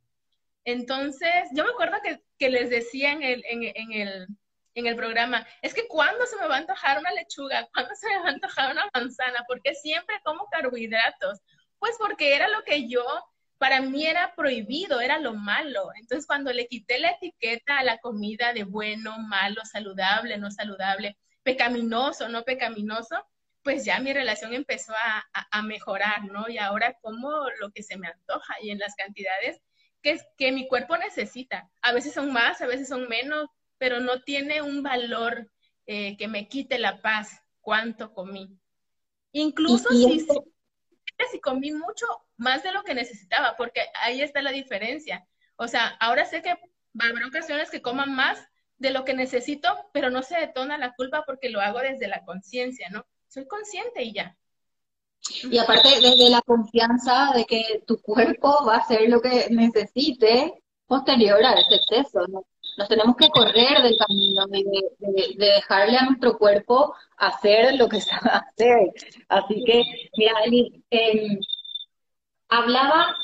[0.64, 4.28] Entonces, yo me acuerdo que, que les decía en el, en, en, el,
[4.76, 7.68] en el programa, es que ¿cuándo se me va a antojar una lechuga?
[7.74, 9.44] ¿Cuándo se me va a antojar una manzana?
[9.48, 11.40] Porque siempre como carbohidratos.
[11.80, 13.04] Pues porque era lo que yo
[13.58, 15.90] para mí era prohibido, era lo malo.
[15.96, 21.18] Entonces, cuando le quité la etiqueta a la comida de bueno, malo, saludable, no saludable,
[21.44, 23.26] pecaminoso, no pecaminoso,
[23.64, 26.48] pues ya mi relación empezó a, mejorar, ¿no?
[26.50, 29.60] Y ahora como lo que se me antoja y en las cantidades
[30.02, 31.70] que, que mi cuerpo necesita.
[31.82, 35.50] A veces son más, a veces son menos, pero no tiene un valor
[35.86, 38.58] eh, que me quite la paz cuánto comí.
[39.32, 40.26] Incluso si,
[41.32, 42.06] si comí mucho,
[42.38, 45.28] más de lo que necesitaba, porque ahí está la diferencia.
[45.58, 48.40] O sea, ahora sé que va a haber ocasiones que coman más
[48.78, 52.24] de lo que necesito, pero no se detona la culpa porque lo hago desde la
[52.26, 53.06] conciencia, ¿no?
[53.28, 54.38] Soy consciente y ya.
[55.44, 60.54] Y aparte desde la confianza de que tu cuerpo va a hacer lo que necesite
[60.86, 62.46] posterior a ese exceso, ¿no?
[62.78, 68.02] Nos tenemos que correr del camino y de, dejarle a nuestro cuerpo hacer lo que
[68.02, 68.92] sabe hacer.
[69.30, 69.84] Así que,
[70.18, 71.40] mira, Eli, eh,
[72.50, 73.16] hablaba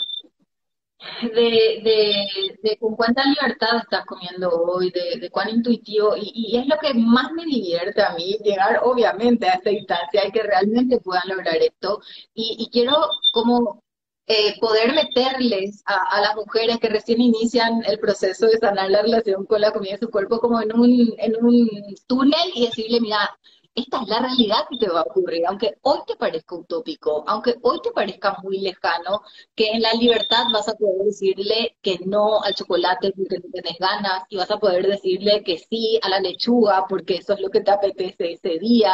[1.21, 7.31] de, con cuánta libertad estás comiendo hoy, de, cuán intuitivo, y, es lo que más
[7.31, 12.01] me divierte a mí, llegar obviamente a esta instancia y que realmente puedan lograr esto.
[12.33, 12.95] Y, quiero
[13.31, 13.83] como
[14.31, 19.01] eh, poder meterles a, a, las mujeres que recién inician el proceso de sanar la
[19.01, 21.69] relación con la comida de su cuerpo como en un, en un
[22.07, 23.29] túnel y decirle, mira,
[23.75, 27.55] esta es la realidad que te va a ocurrir, aunque hoy te parezca utópico, aunque
[27.61, 29.21] hoy te parezca muy lejano,
[29.53, 33.79] que en la libertad vas a poder decirle que no al chocolate porque no tienes
[33.79, 37.49] ganas y vas a poder decirle que sí a la lechuga porque eso es lo
[37.49, 38.93] que te apetece ese día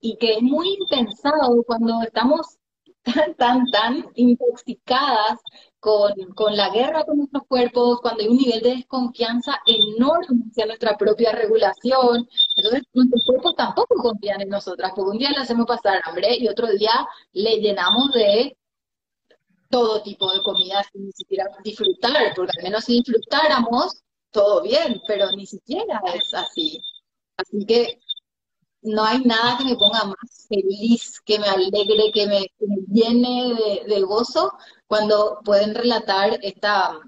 [0.00, 2.59] y que es muy impensado cuando estamos
[3.02, 5.38] tan, tan, tan intoxicadas
[5.78, 10.66] con, con, la guerra con nuestros cuerpos, cuando hay un nivel de desconfianza enorme hacia
[10.66, 12.28] nuestra propia regulación.
[12.56, 16.48] Entonces, nuestros cuerpos tampoco confían en nosotras, porque un día le hacemos pasar hambre y
[16.48, 18.56] otro día le llenamos de
[19.70, 25.00] todo tipo de comida sin ni siquiera disfrutar, porque al menos si disfrutáramos, todo bien,
[25.06, 26.80] pero ni siquiera es así.
[27.36, 27.98] Así que
[28.82, 32.46] no hay nada que me ponga más feliz, que me alegre, que me,
[32.88, 33.54] llene
[33.86, 34.52] de, gozo
[34.86, 36.98] cuando pueden relatar esta,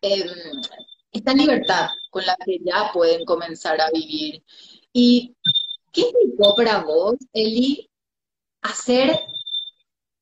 [0.00, 0.28] em,
[1.12, 4.42] esta libertad con la que ya pueden comenzar a vivir.
[4.92, 5.34] ¿Y
[5.92, 7.88] qué implicó para vos, Eli,
[8.62, 9.18] hacer,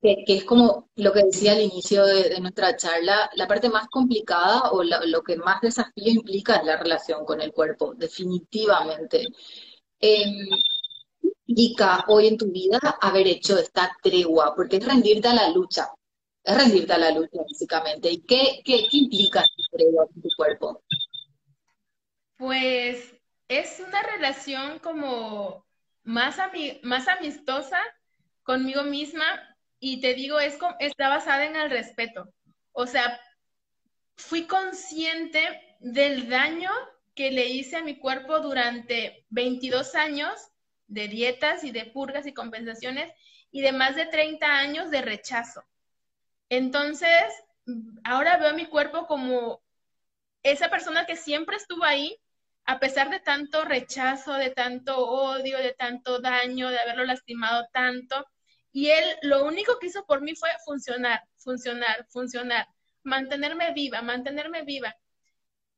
[0.00, 4.70] que, es como lo que decía al inicio de, nuestra charla, la parte más complicada
[4.72, 9.26] o lo que más desafío implica es la relación con el cuerpo, definitivamente
[10.00, 10.24] eh,
[11.46, 14.54] implica hoy en tu vida haber hecho esta tregua?
[14.54, 15.88] Porque es rendirte a la lucha,
[16.42, 18.10] es rendirte a la lucha básicamente.
[18.10, 20.82] ¿Y qué, qué, implica esta tregua en tu cuerpo?
[22.36, 23.14] Pues
[23.48, 25.64] es una relación como
[26.04, 26.36] más,
[26.82, 27.80] más amistosa
[28.42, 29.24] conmigo misma
[29.78, 32.28] y te digo, es está basada en el respeto.
[32.72, 33.20] O sea,
[34.16, 36.70] fui consciente del daño
[37.16, 40.32] que le hice a mi cuerpo durante 22 años
[40.86, 43.10] de dietas y de purgas y compensaciones
[43.50, 45.64] y de más de 30 años de rechazo.
[46.50, 47.24] Entonces,
[48.04, 49.62] ahora veo a mi cuerpo como
[50.42, 52.20] esa persona que siempre estuvo ahí,
[52.66, 58.26] a pesar de tanto rechazo, de tanto odio, de tanto daño, de haberlo lastimado tanto.
[58.72, 62.68] Y él lo único que hizo por mí fue funcionar, funcionar, funcionar,
[63.02, 64.94] mantenerme viva, mantenerme viva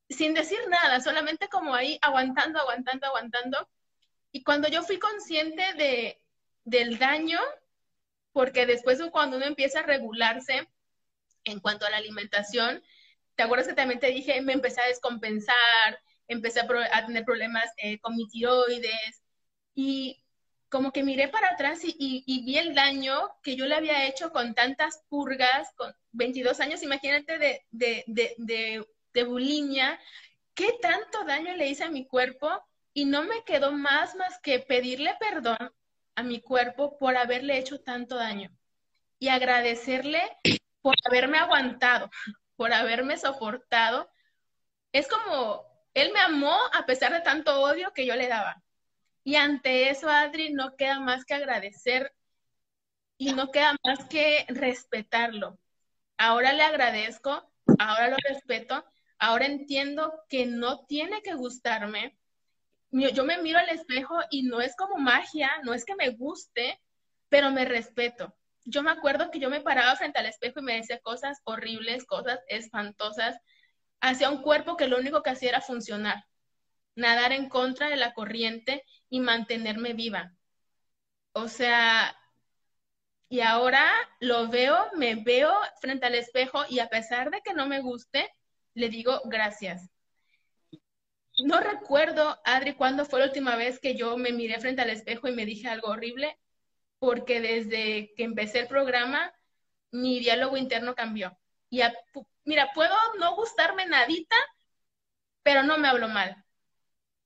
[0.08, 3.68] sin decir nada, solamente como ahí aguantando, aguantando, aguantando.
[4.32, 6.20] Y cuando yo fui consciente de,
[6.64, 7.38] del daño,
[8.32, 10.68] porque después cuando uno empieza a regularse
[11.44, 12.82] en cuanto a la alimentación,
[13.34, 17.98] ¿te acuerdas que también te dije, me empecé a descompensar, empecé a, tener problemas eh,
[18.00, 19.22] con mi tiroides
[19.74, 20.22] y
[20.68, 24.54] como que miré para atrás y, vi el daño que yo le había hecho con
[24.54, 28.86] tantas purgas, con 22 años, imagínate, de, de, de de
[29.24, 29.98] bulimia,
[30.54, 32.50] qué tanto daño le hice a mi cuerpo
[32.92, 35.72] y no me quedó más más que pedirle perdón
[36.16, 38.50] a mi cuerpo por haberle hecho tanto daño
[39.20, 40.20] y agradecerle
[40.82, 42.10] por haberme aguantado,
[42.56, 44.10] por haberme soportado.
[44.92, 48.62] Es como, él me amó a pesar de tanto odio que yo le daba.
[49.24, 52.12] Y ante eso, Adri, no queda más que agradecer
[53.16, 55.58] y no queda más que respetarlo.
[56.16, 58.84] Ahora le agradezco, ahora lo respeto
[59.18, 62.16] Ahora entiendo que no tiene que gustarme.
[62.90, 66.80] Yo me miro al espejo y no es como magia, no es que me guste,
[67.28, 68.34] pero me respeto.
[68.64, 72.04] Yo me acuerdo que yo me paraba frente al espejo y me decía cosas horribles,
[72.04, 73.36] cosas espantosas,
[74.00, 76.24] hacia un cuerpo que lo único que hacía era funcionar,
[76.94, 80.32] nadar en contra de la corriente y mantenerme viva.
[81.32, 82.16] O sea,
[83.28, 87.66] y ahora lo veo, me veo frente al espejo y a pesar de que no
[87.66, 88.30] me guste,
[88.78, 89.90] le digo gracias.
[91.38, 95.28] No recuerdo, Adri, cuándo fue la última vez que yo me miré frente al espejo
[95.28, 96.38] y me dije algo horrible,
[96.98, 99.32] porque desde que empecé el programa,
[99.90, 101.38] mi diálogo interno cambió.
[101.70, 101.80] Y
[102.44, 104.36] mira, puedo no gustarme nadita,
[105.42, 106.44] pero no me hablo mal.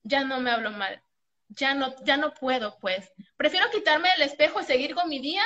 [0.03, 1.03] Ya no me hablo mal.
[1.49, 3.11] Ya no, ya no puedo, pues.
[3.37, 5.43] Prefiero quitarme el espejo y seguir con mi día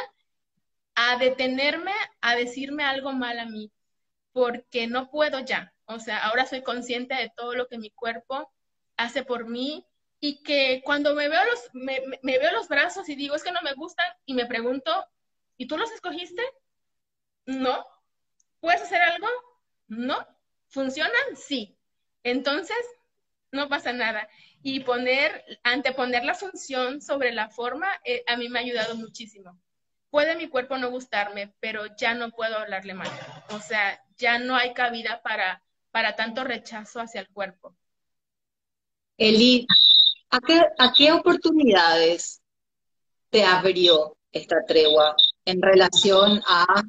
[0.95, 3.71] a detenerme a decirme algo mal a mí,
[4.33, 5.73] porque no puedo ya.
[5.87, 8.53] O sea, ahora soy consciente de todo lo que mi cuerpo
[8.97, 9.87] hace por mí
[10.21, 13.61] y que cuando me veo los, me, veo los brazos y digo, es que no
[13.63, 14.93] me gustan y me pregunto,
[15.57, 16.43] ¿y tú los escogiste?
[17.45, 17.87] No.
[18.61, 19.29] ¿Puedes hacer algo?
[19.89, 20.27] No.
[20.69, 21.37] ¿Funcionan?
[21.37, 21.79] Sí.
[22.23, 22.77] Entonces,
[23.53, 24.29] no pasa nada.
[24.63, 29.61] Y poner, anteponer la función sobre la forma, eh, a mí me ha ayudado muchísimo.
[30.11, 33.11] puede mi cuerpo no gustarme, pero ya no puedo hablarle mal.
[33.51, 35.63] O sea, ya no hay cabida para,
[35.97, 37.75] para tanto rechazo hacia el cuerpo.
[39.17, 39.67] Eli,
[40.29, 42.43] ¿a qué, ¿a qué oportunidades
[43.31, 45.17] te abrió esta tregua
[45.47, 46.83] en relación a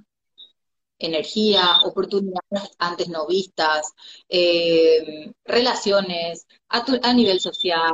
[1.00, 3.94] energía, oportunidades antes no vistas,
[4.28, 7.94] eh, relaciones a, nivel social.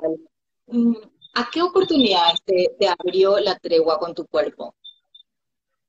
[0.66, 0.96] Mm,
[1.36, 4.76] ¿A qué oportunidades te, abrió la tregua con tu cuerpo?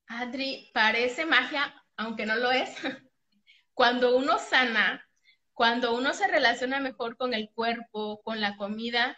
[0.06, 2.68] Adri, parece magia, aunque no lo es.
[3.72, 5.03] Cuando uno sana,
[5.54, 9.16] cuando uno se relaciona mejor con el cuerpo, con la comida,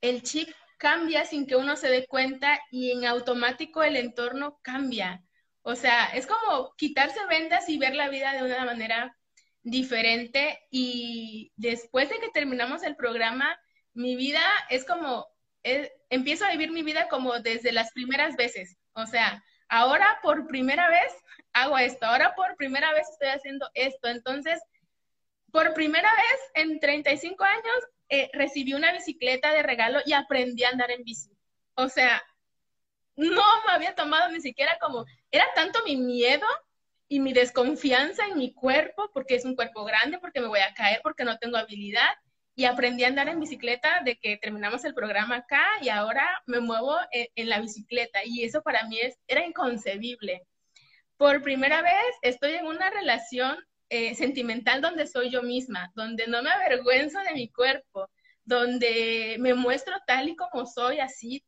[0.00, 0.48] el chip
[0.78, 5.24] cambia sin que uno se dé cuenta y en automático el entorno cambia.
[5.62, 9.16] O sea, es como quitarse vendas y ver la vida de una manera
[9.62, 10.60] diferente.
[10.70, 13.58] Y después de que terminamos el programa,
[13.92, 15.26] mi vida es como,
[15.64, 18.76] eh, empiezo a vivir mi vida como desde las primeras veces.
[18.92, 21.12] O sea, ahora por primera vez
[21.52, 24.08] hago esto, ahora por primera vez estoy haciendo esto.
[24.08, 24.60] Entonces,
[25.56, 30.68] por primera vez en 35 años eh, recibí una bicicleta de regalo y aprendí a
[30.68, 31.30] andar en bici.
[31.76, 32.22] O sea,
[33.16, 36.46] no me había tomado ni siquiera como, era tanto mi miedo
[37.08, 40.74] y mi desconfianza en mi cuerpo, porque es un cuerpo grande, porque me voy a
[40.74, 42.10] caer, porque no tengo habilidad.
[42.54, 46.60] Y aprendí a andar en bicicleta de que terminamos el programa acá y ahora me
[46.60, 48.20] muevo en, la bicicleta.
[48.26, 50.42] Y eso para mí es, era inconcebible.
[51.16, 53.56] Por primera vez estoy en una relación
[53.88, 58.10] eh, sentimental donde soy yo misma, donde no me avergüenzo de mi cuerpo,
[58.44, 61.44] donde me muestro tal y como soy, así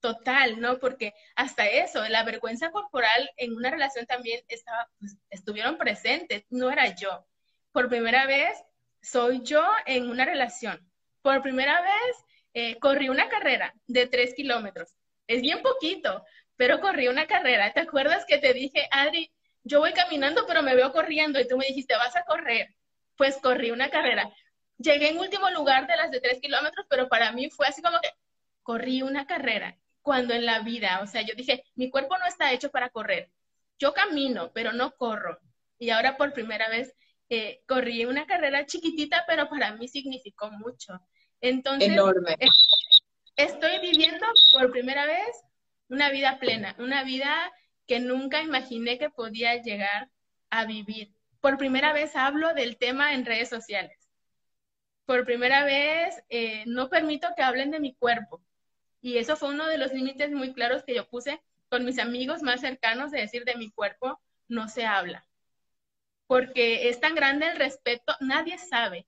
[0.00, 0.78] total, ¿no?
[0.78, 6.70] Porque hasta eso, la vergüenza corporal en una relación también estaba, pues, estuvieron presentes, no
[6.70, 7.26] era yo.
[7.72, 8.62] Por primera vez
[9.00, 10.78] soy yo en una relación.
[11.22, 12.16] Por primera vez
[12.52, 14.94] eh, corrí una carrera de tres kilómetros.
[15.26, 16.24] Es bien poquito,
[16.56, 17.72] pero corrí una carrera.
[17.72, 19.32] ¿Te acuerdas que te dije, Adri,
[19.64, 22.74] yo voy caminando, pero me veo corriendo y tú me dijiste, vas a correr?
[23.16, 24.30] Pues corrí una carrera.
[24.78, 27.98] Llegué en último lugar de las de tres kilómetros, pero para mí fue así como
[28.00, 28.10] que
[28.62, 32.52] corrí una carrera cuando en la vida, o sea, yo dije, mi cuerpo no está
[32.52, 33.30] hecho para correr.
[33.78, 35.38] Yo camino, pero no corro.
[35.78, 36.94] Y ahora por primera vez
[37.30, 41.00] eh, corrí una carrera chiquitita, pero para mí significó mucho.
[41.40, 42.36] Entonces, Enorme.
[43.36, 45.42] estoy viviendo por primera vez
[45.88, 47.50] una vida plena, una vida
[47.86, 50.10] que nunca imaginé que podía llegar
[50.50, 51.12] a vivir.
[51.40, 53.98] Por primera vez hablo del tema en redes sociales.
[55.04, 58.42] Por primera vez eh, no permito que hablen de mi cuerpo.
[59.02, 62.42] Y eso fue uno de los límites muy claros que yo puse con mis amigos
[62.42, 65.26] más cercanos de decir de mi cuerpo no se habla.
[66.26, 69.06] Porque es tan grande el respeto, nadie sabe,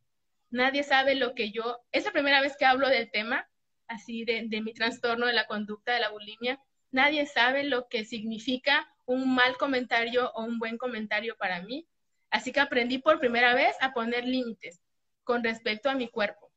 [0.50, 3.48] nadie sabe lo que yo, es la primera vez que hablo del tema,
[3.88, 6.60] así de, de mi trastorno de la conducta de la bulimia,
[6.96, 11.86] nadie sabe lo que significa un mal comentario o un buen comentario para mí.
[12.30, 14.80] Así que aprendí por primera vez a poner límites
[15.22, 16.50] con respecto a mi cuerpo.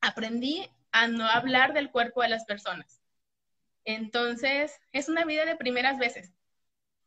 [0.00, 3.02] Aprendí a no hablar del cuerpo de las personas.
[3.84, 6.32] Entonces, es una vida de primeras veces.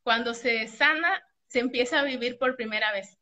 [0.03, 3.17] Cuando se sana, se empieza a vivir por primera vez.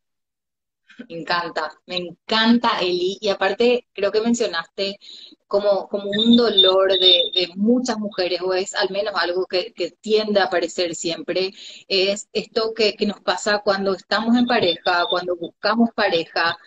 [1.10, 3.18] Me encanta, me encanta, Eli.
[3.22, 4.98] Y aparte, creo que mencionaste
[5.48, 10.46] como, como un dolor de, muchas mujeres, o es al menos algo que, tiende a
[10.46, 11.54] aparecer siempre,
[11.88, 16.58] es esto que, que, nos pasa cuando estamos en pareja, cuando buscamos pareja,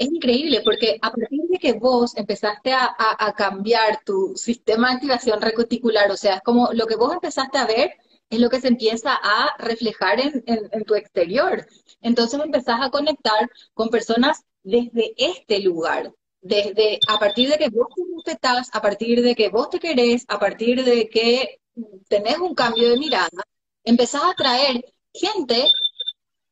[0.00, 5.42] es increíble porque a partir de que vos empezaste a, cambiar tu sistema de activación
[5.42, 7.92] recorticular, o sea, es como lo que vos empezaste a ver
[8.30, 11.66] es lo que se empieza a reflejar en, tu exterior.
[12.00, 17.88] Entonces empezás a conectar con personas desde este lugar, desde a partir de que vos
[17.94, 21.60] te respetas, a partir de que vos te querés, a partir de que
[22.08, 23.42] tenés un cambio de mirada,
[23.84, 25.70] empezás a traer gente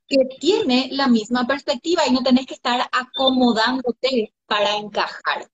[0.09, 5.51] que tiene la misma perspectiva y no tenés que estar acomodándote para encajar.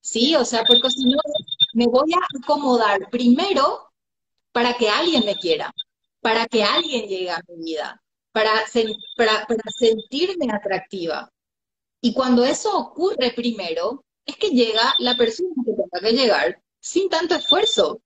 [0.00, 0.36] ¿Sí?
[0.36, 1.18] O sea, porque si no,
[1.74, 3.90] me voy a acomodar primero
[4.52, 5.72] para que alguien me quiera,
[6.20, 11.32] para que alguien llegue a mi vida, para sentirme atractiva.
[12.06, 17.08] Y cuando eso ocurre primero, es que llega la persona que tenga que llegar sin
[17.08, 18.00] tanto esfuerzo.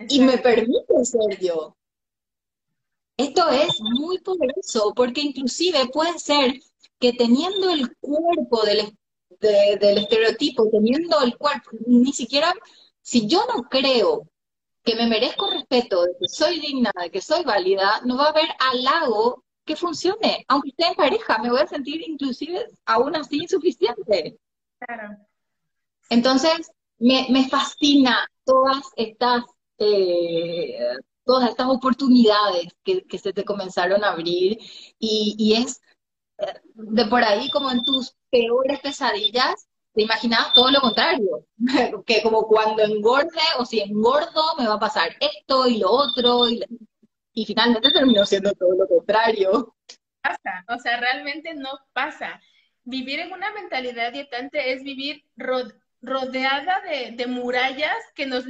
[0.00, 1.76] Y me permite ser yo.
[3.16, 6.54] Esto es muy poderoso porque inclusive puede ser
[6.98, 8.98] que teniendo el cuerpo del,
[9.38, 12.52] del estereotipo, teniendo el cuerpo, ni siquiera,
[13.00, 14.26] si yo no creo
[14.82, 18.30] que me merezco respeto, de que soy digna, de que soy válida, no va a
[18.30, 20.44] haber halago que funcione.
[20.48, 24.36] Aunque esté en pareja, me voy a sentir inclusive aún así insuficiente.
[24.80, 25.16] Claro.
[26.08, 29.44] Entonces, me, me fascina todas estas
[29.78, 30.76] eh,
[31.24, 34.58] todas estas oportunidades que, que se te comenzaron a abrir
[34.98, 35.80] y, y es
[36.38, 41.46] eh, de por ahí como en tus peores pesadillas, te imaginabas todo lo contrario,
[42.06, 46.48] que como cuando engorde o si engordo me va a pasar esto y lo otro
[46.48, 46.60] y,
[47.32, 49.76] y finalmente terminó siendo todo lo contrario.
[50.20, 52.40] Pasa, o sea, realmente no pasa.
[52.84, 55.24] Vivir en una mentalidad dietante es vivir
[56.02, 58.44] rodeada de, murallas que, nos,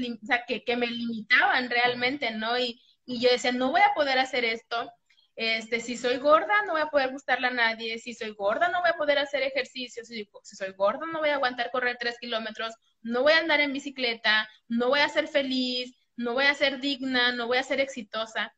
[0.47, 2.59] que, que, me limitaban realmente, ¿no?
[2.59, 4.91] Y, y, yo decía, no voy a poder hacer esto.
[5.37, 7.99] Este, si soy gorda, no voy a poder gustarle a nadie.
[7.99, 10.05] Si soy gorda, no voy a poder hacer ejercicio.
[10.05, 12.74] Si, si soy gorda, no voy a aguantar correr tres kilómetros.
[13.03, 14.49] No voy a andar en bicicleta.
[14.68, 15.97] No voy a ser feliz.
[16.16, 17.33] No voy a ser digna.
[17.33, 18.53] No voy a ser exitosa.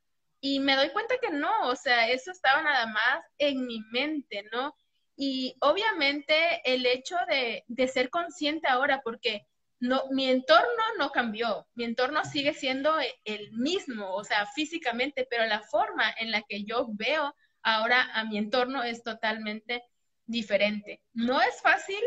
[0.44, 4.44] Y me doy cuenta que no, o sea, eso estaba nada más en mi mente,
[4.50, 4.74] ¿no?
[5.14, 6.34] Y obviamente
[6.64, 9.46] el hecho de, ser consciente ahora, porque
[9.78, 15.28] no, mi entorno no cambió, mi entorno sigue siendo e, el mismo, o sea, físicamente,
[15.30, 17.32] pero la forma en la que yo veo
[17.62, 19.84] ahora a mi entorno es totalmente
[20.26, 21.02] diferente.
[21.12, 22.02] No es fácil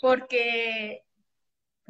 [0.00, 1.02] porque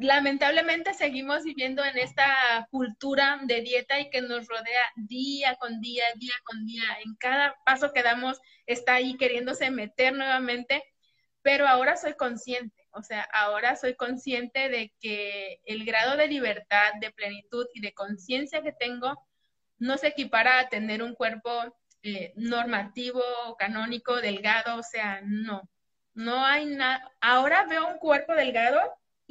[0.01, 6.03] lamentablemente seguimos viviendo en esta cultura de dieta y que nos rodea día con día,
[6.15, 6.83] día con día.
[7.05, 10.83] En cada paso que damos está ahí queriéndose meter nuevamente,
[11.43, 16.93] pero ahora soy consciente, o sea, ahora soy consciente de que el grado de libertad,
[16.99, 19.15] de plenitud y de conciencia que tengo
[19.77, 21.51] no se equipara a tener un cuerpo
[22.03, 23.21] eh, normativo,
[23.59, 25.61] canónico, delgado, o sea, no,
[26.13, 27.11] no hay nada.
[27.21, 28.79] Ahora veo un cuerpo delgado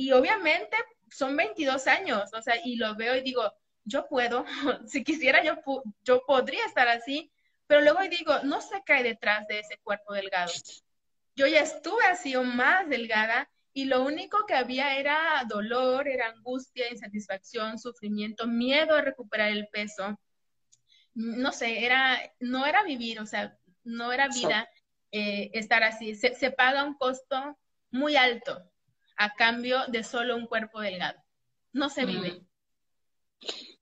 [0.00, 0.78] y obviamente
[1.10, 3.52] son 22 años, o sea, y lo veo y digo,
[3.84, 4.46] yo puedo,
[4.86, 5.58] si quisiera yo,
[6.02, 7.30] yo podría estar así,
[7.66, 10.50] pero luego digo, no se cae detrás de ese cuerpo delgado.
[11.36, 16.28] Yo ya estuve así o más delgada y lo único que había era dolor, era
[16.28, 20.18] angustia, insatisfacción, sufrimiento, miedo a recuperar el peso.
[21.12, 24.66] No sé, era, no era vivir, o sea, no era vida
[25.12, 26.14] eh, estar así.
[26.14, 27.58] Se, se paga un costo
[27.90, 28.69] muy alto
[29.20, 31.18] a cambio de solo un cuerpo delgado.
[31.74, 32.40] No se vive.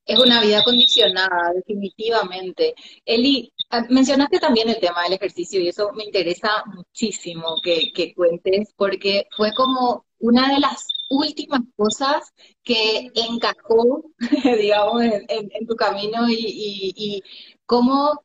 [0.05, 2.74] Es una vida condicionada, definitivamente.
[3.05, 8.74] Eli, ah, mencionaste también el tema del ejercicio y eso me interesa muchísimo que, cuentes
[8.76, 12.32] porque fue como una de las últimas cosas
[12.64, 14.11] que encajó,
[14.61, 17.22] digamos, en, tu camino y, y
[17.64, 18.24] cómo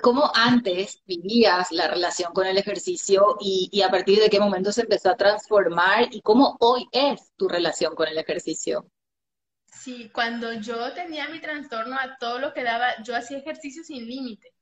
[0.00, 4.82] ¿Cómo antes vivías la relación con el ejercicio y, a partir de qué momento se
[4.82, 8.90] empezó a transformar y cómo hoy es tu relación con el ejercicio?
[9.66, 14.06] Sí, cuando yo tenía mi trastorno a todo lo que daba, yo hacía ejercicio sin
[14.06, 14.54] límite.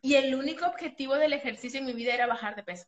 [0.00, 2.86] Y el único objetivo del ejercicio en mi vida era bajar de peso.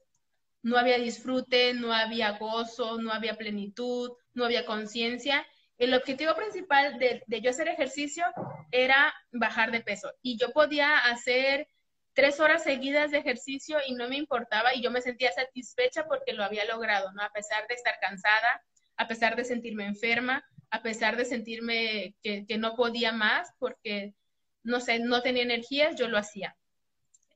[0.63, 5.47] No había disfrute, no había gozo, no había plenitud, no había conciencia.
[5.77, 8.25] El objetivo principal de, de, yo hacer ejercicio
[8.71, 10.11] era bajar de peso.
[10.23, 11.69] Y yo podía hacer
[12.15, 16.33] tres horas seguidas de ejercicio y no me importaba y yo me sentía satisfecha porque
[16.33, 17.23] lo había logrado, ¿no?
[17.23, 18.65] A pesar de estar cansada,
[18.97, 24.15] a pesar de sentirme enferma, a pesar de sentirme que, no podía más porque,
[24.63, 26.57] no sé, no tenía energías, yo lo hacía.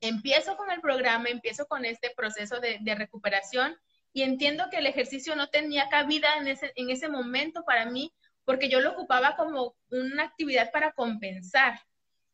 [0.01, 3.77] Empiezo con el programa, empiezo con este proceso de, recuperación
[4.13, 8.13] y entiendo que el ejercicio no tenía cabida en ese, en ese momento para mí
[8.45, 11.81] porque yo lo ocupaba como una actividad para compensar.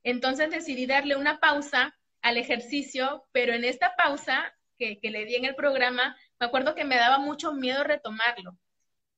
[0.04, 5.44] Entonces decidí darle una pausa al ejercicio, pero en esta pausa que, le di en
[5.44, 8.58] el programa, me acuerdo que me daba mucho miedo retomarlo.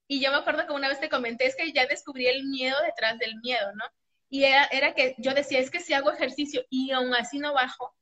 [0.09, 2.77] Y yo me acuerdo que una vez te comenté, es que ya descubrí el miedo
[2.85, 3.85] detrás del miedo, ¿no?
[4.29, 7.95] Y era, que yo decía, es que si hago ejercicio y aún así no bajo,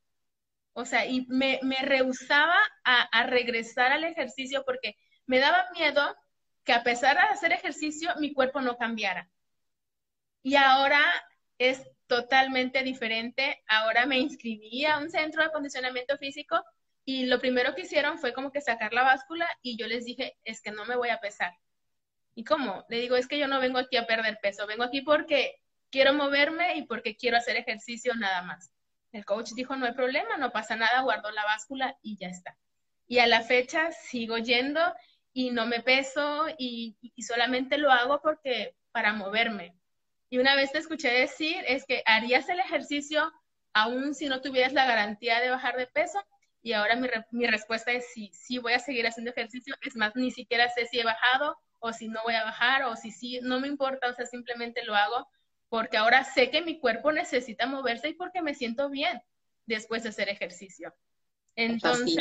[0.73, 4.97] o sea, y me, me rehusaba a, a, regresar al ejercicio porque
[5.27, 6.17] me daba miedo
[6.65, 9.29] que a pesar de hacer ejercicio, mi cuerpo no cambiara.
[10.43, 11.03] Y ahora
[11.59, 13.63] es totalmente diferente.
[13.67, 16.63] Ahora me inscribí a un centro de acondicionamiento físico
[17.05, 20.37] y lo primero que hicieron fue como que sacar la báscula y yo les dije,
[20.45, 21.53] es que no me voy a pesar.
[22.35, 22.85] ¿Y cómo?
[22.89, 26.13] Le digo, es que yo no vengo aquí a perder peso, vengo aquí porque quiero
[26.15, 28.73] moverme y porque quiero hacer ejercicio nada más.
[29.13, 32.57] El coach dijo, no hay problema, no pasa nada, guardo la báscula y ya está.
[33.07, 34.81] Y a la fecha sigo yendo
[35.33, 39.77] y no me peso y, y solamente lo hago porque para moverme,
[40.35, 43.33] y una vez te escuché decir es que harías el ejercicio
[43.73, 46.19] aún si no tuvieras la garantía de bajar de peso.
[46.61, 49.77] Y ahora mi, mi respuesta es sí, sí voy a seguir haciendo ejercicio.
[49.83, 52.97] Es más, ni siquiera sé si he bajado o si no voy a bajar o
[52.97, 55.29] si sí, no me importa, o sea, simplemente lo hago
[55.69, 59.23] porque ahora sé que mi cuerpo necesita moverse y porque me siento bien
[59.67, 60.93] después de hacer ejercicio.
[61.55, 62.17] Entonces,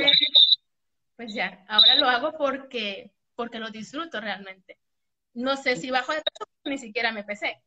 [1.16, 4.78] pues ya, ahora lo hago porque, porque lo disfruto realmente.
[5.34, 7.64] No sé si bajo de peso, ni siquiera me pesé.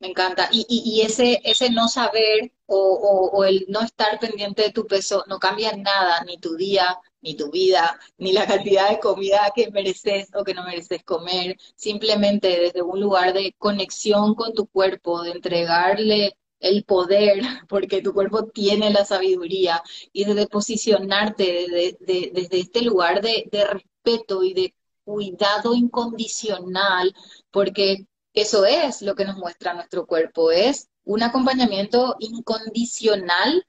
[0.00, 0.48] Me encanta.
[0.50, 5.24] Y, y, ese, ese no saber o, o, el no estar pendiente de tu peso
[5.28, 9.70] no cambia nada, ni tu día, ni tu vida, ni la cantidad de comida que
[9.70, 11.56] mereces o que no mereces comer.
[11.76, 18.14] Simplemente desde un lugar de conexión con tu cuerpo, de entregarle el poder, porque tu
[18.14, 19.82] cuerpo tiene la sabiduría,
[20.12, 24.74] y desde posicionarte desde, desde este lugar de, de respeto y de
[25.04, 27.14] cuidado incondicional,
[27.50, 28.06] porque
[28.40, 33.66] eso es lo que nos muestra nuestro cuerpo, es un acompañamiento incondicional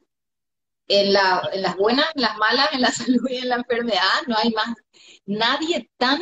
[0.87, 4.21] en, la, en las buenas, en las malas, en la salud y en la enfermedad.
[4.27, 4.75] No hay más,
[5.25, 6.21] nadie tan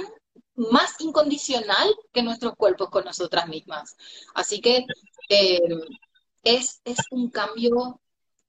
[0.55, 3.95] más incondicional que nuestros cuerpos con nosotras mismas.
[4.35, 4.85] Así que
[5.29, 5.59] eh,
[6.43, 8.01] es, es un cambio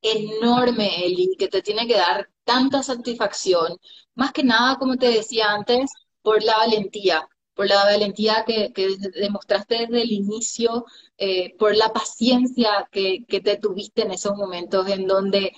[0.03, 3.79] enorme, Eli, que te tiene que dar tanta satisfacción.
[4.15, 5.91] Más que nada, como te decía antes,
[6.23, 7.29] por la valentía,
[7.61, 8.73] por la valentía que,
[9.15, 10.87] demostraste desde el inicio,
[11.19, 15.53] eh, por la paciencia que, te tuviste en esos momentos en donde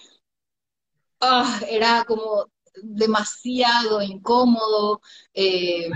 [1.21, 2.47] ah, era como
[2.83, 5.01] demasiado incómodo.
[5.33, 5.89] Eh,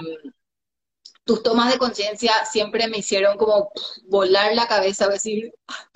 [1.25, 3.73] tus tomas de conciencia siempre me hicieron como
[4.05, 5.91] volar la cabeza, decir, ah,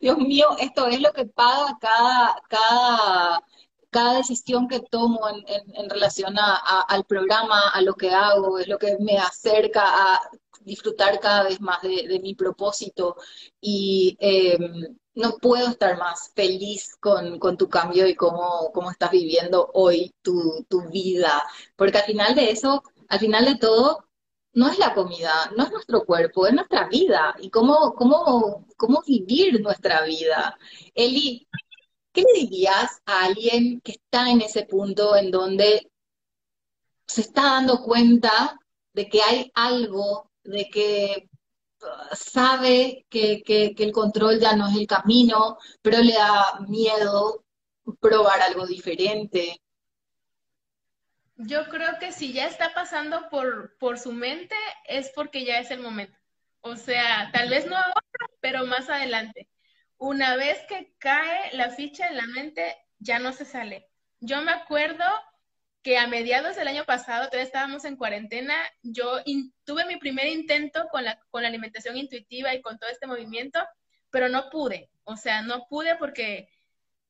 [0.00, 3.44] Dios mío, esto es lo que paga cada, cada
[3.92, 8.96] cada decisión que tomo en, relación al programa, a lo que hago, es lo que
[8.98, 10.20] me acerca a
[10.62, 13.16] disfrutar cada vez más de, mi propósito.
[13.60, 19.70] Y em, no puedo estar más feliz con, tu cambio y cómo, cómo estás viviendo
[19.74, 21.44] hoy tu, vida,
[21.76, 24.06] porque al final de eso, al final de todo,
[24.54, 27.34] no es la comida, no es nuestro cuerpo, es nuestra vida.
[27.40, 30.58] Y cómo, cómo, cómo vivir nuestra vida.
[30.94, 31.46] Eli,
[32.12, 35.90] ¿Qué le dirías a alguien que está en ese punto en donde
[37.06, 38.58] se está dando cuenta
[38.92, 41.30] de que hay algo, de que
[41.80, 43.42] uh, sabe que,
[43.78, 47.44] el control ya no es el camino, pero le da miedo
[47.98, 49.58] probar algo diferente?
[51.36, 54.54] Yo creo que si ya está pasando por, por su mente
[54.86, 56.16] es porque ya es el momento.
[56.60, 57.94] O sea, tal vez no ahora,
[58.40, 59.48] pero más adelante
[60.02, 63.88] una vez que cae la ficha en la mente, ya no se sale.
[64.18, 65.04] Yo me acuerdo
[65.80, 69.22] que a mediados del año pasado, todavía estábamos en cuarentena, yo
[69.62, 73.60] tuve mi primer intento con la, con la alimentación intuitiva y con todo este movimiento,
[74.10, 74.90] pero no pude.
[75.04, 76.48] O sea, no pude porque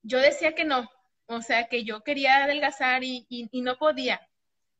[0.03, 0.87] yo decía que no.
[1.25, 4.21] O sea, que yo quería adelgazar y, y, no podía.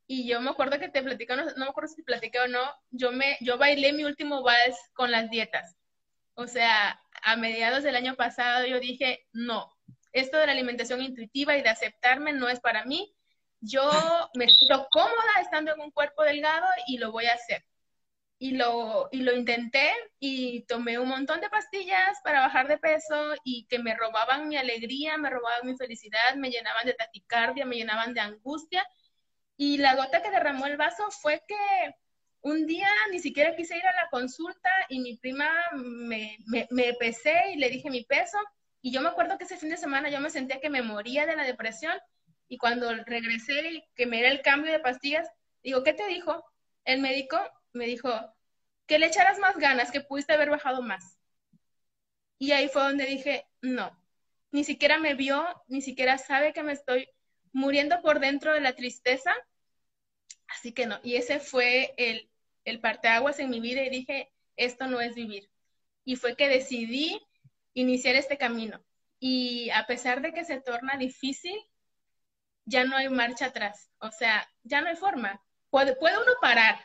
[0.05, 2.47] Y yo me acuerdo que te platicé, no, no, me acuerdo si te platiqué o
[2.47, 2.61] no,
[2.91, 5.75] yo, me, yo bailé mi último vals con las dietas.
[6.35, 9.71] O sea, a mediados del año pasado yo dije, no,
[10.11, 13.15] esto de la alimentación intuitiva y de aceptarme no es para mí.
[13.61, 13.89] Yo
[14.35, 17.63] me siento cómoda estando en un cuerpo delgado y lo voy a hacer.
[18.37, 23.35] Y lo, y lo intenté y tomé un montón de pastillas para bajar de peso
[23.45, 27.77] y que me robaban mi alegría, me robaban mi felicidad, me llenaban de taquicardia, me
[27.77, 28.85] llenaban de angustia.
[29.55, 31.95] Y la gota que derramó el vaso fue que
[32.43, 36.37] un día ni siquiera quise ir a la consulta y mi prima me,
[36.69, 38.37] me, pesé y le dije mi peso.
[38.81, 41.25] Y yo me acuerdo que ese fin de semana yo me sentía que me moría
[41.25, 41.97] de la depresión.
[42.49, 45.29] Y cuando regresé y que me era el cambio de pastillas,
[45.63, 46.45] digo, ¿qué te dijo?
[46.83, 47.39] El médico
[47.71, 48.11] me dijo
[48.87, 51.17] que le echaras más ganas, que pudiste haber bajado más.
[52.37, 53.97] Y ahí fue donde dije, no,
[54.51, 57.07] ni siquiera me vio, ni siquiera sabe que me estoy
[57.53, 59.33] muriendo por dentro de la tristeza.
[60.49, 62.29] Así que no, y ese fue el,
[62.65, 65.49] el parteaguas en mi vida y dije, esto no es vivir.
[66.05, 67.21] Y fue que decidí
[67.73, 68.83] iniciar este camino.
[69.19, 71.57] Y a pesar de que se torna difícil,
[72.65, 73.89] ya no hay marcha atrás.
[73.99, 75.41] O sea, ya no hay forma.
[75.69, 76.79] Puede, puede uno parar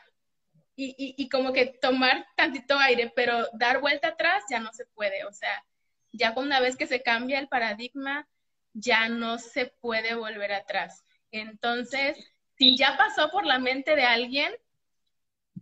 [0.80, 5.24] y, y, como que tomar tantito aire, pero dar vuelta atrás ya no se puede.
[5.24, 5.64] O sea,
[6.12, 8.28] ya una vez que se cambia el paradigma,
[8.74, 11.04] ya no se puede volver atrás.
[11.32, 12.16] Entonces,
[12.56, 14.52] si ya pasó por la mente de alguien,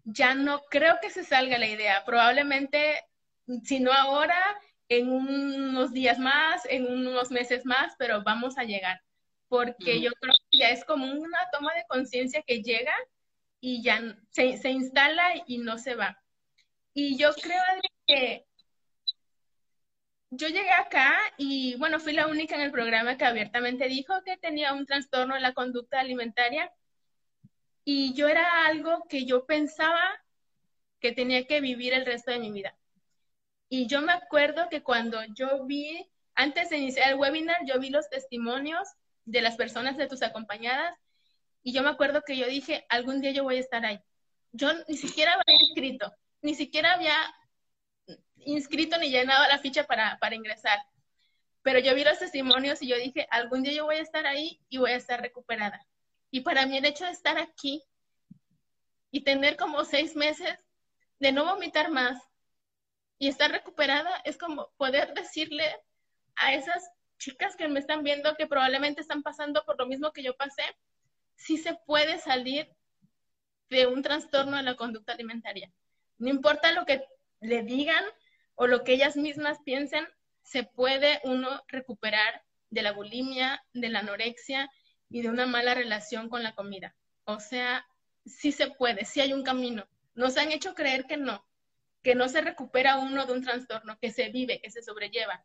[0.06, 2.04] ya no creo que se salga la idea.
[2.04, 3.04] Probablemente,
[3.64, 4.40] si no ahora,
[4.88, 9.00] en unos días más, en unos meses más, pero vamos a llegar.
[9.48, 12.94] Porque yo creo que ya es como una toma de conciencia que llega
[13.60, 14.00] y ya
[14.30, 16.20] se, se, instala y no se va.
[16.94, 17.62] Y yo creo
[18.06, 18.46] que
[20.30, 24.36] yo llegué acá y bueno, fui la única en el programa que abiertamente dijo que
[24.36, 26.72] tenía un trastorno en la conducta alimentaria
[27.88, 30.02] y yo era algo que yo pensaba
[30.98, 32.76] que tenía que vivir el resto de mi vida.
[33.68, 37.90] Y yo me acuerdo que cuando yo vi, antes de iniciar el webinar, yo vi
[37.90, 38.88] los testimonios
[39.24, 40.98] de las personas de tus acompañadas
[41.62, 44.00] y yo me acuerdo que yo dije, algún día yo voy a estar ahí.
[44.50, 46.12] Yo ni siquiera había escrito,
[46.42, 47.16] ni siquiera había
[48.38, 50.80] inscrito ni llenado la ficha para, para ingresar.
[51.62, 54.60] Pero yo vi los testimonios y yo dije, algún día yo voy a estar ahí
[54.68, 55.86] y voy a estar recuperada.
[56.30, 57.82] Y para mí el hecho de estar aquí
[59.10, 60.58] y tener como seis meses
[61.18, 62.22] de no vomitar más
[63.18, 65.64] y estar recuperada es como poder decirle
[66.36, 70.22] a esas chicas que me están viendo que probablemente están pasando por lo mismo que
[70.22, 70.62] yo pasé,
[71.34, 72.68] si se puede salir
[73.70, 75.72] de un trastorno de la conducta alimentaria.
[76.18, 77.02] No importa lo que
[77.40, 78.04] le digan
[78.54, 80.06] o lo que ellas mismas piensen,
[80.42, 84.70] se puede uno recuperar de la bulimia, de la anorexia
[85.08, 86.94] y de una mala relación con la comida.
[87.24, 87.86] O sea,
[88.24, 89.86] sí se puede, sí hay un camino.
[90.14, 91.46] Nos han hecho creer que no,
[92.02, 95.44] que no se recupera uno de un trastorno, que se vive, que se sobrelleva.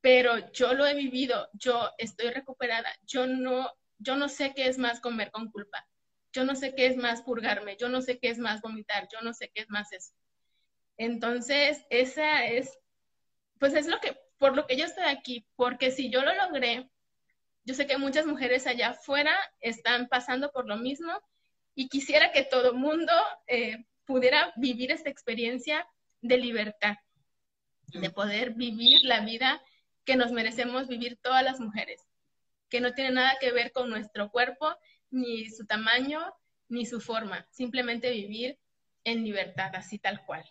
[0.00, 4.78] Pero yo lo he vivido, yo estoy recuperada, yo no, yo no sé qué es
[4.78, 5.88] más comer con culpa,
[6.32, 9.20] yo no sé qué es más purgarme, yo no sé qué es más vomitar, yo
[9.22, 10.12] no sé qué es más eso.
[10.96, 12.78] Entonces, esa es,
[13.58, 16.90] pues es lo que, por lo que yo estoy aquí, porque si yo lo logré,
[17.64, 21.12] yo sé que muchas mujeres allá afuera están pasando por lo mismo
[21.74, 23.12] y quisiera que todo mundo
[23.46, 25.86] eh, pudiera vivir esta experiencia
[26.20, 26.96] de libertad,
[27.86, 29.62] de poder vivir la vida
[30.04, 32.02] que nos merecemos vivir todas las mujeres,
[32.68, 34.68] que no tiene nada que ver con nuestro cuerpo,
[35.10, 36.20] ni su tamaño,
[36.68, 38.58] ni su forma, simplemente vivir
[39.04, 40.44] en libertad, así tal cual.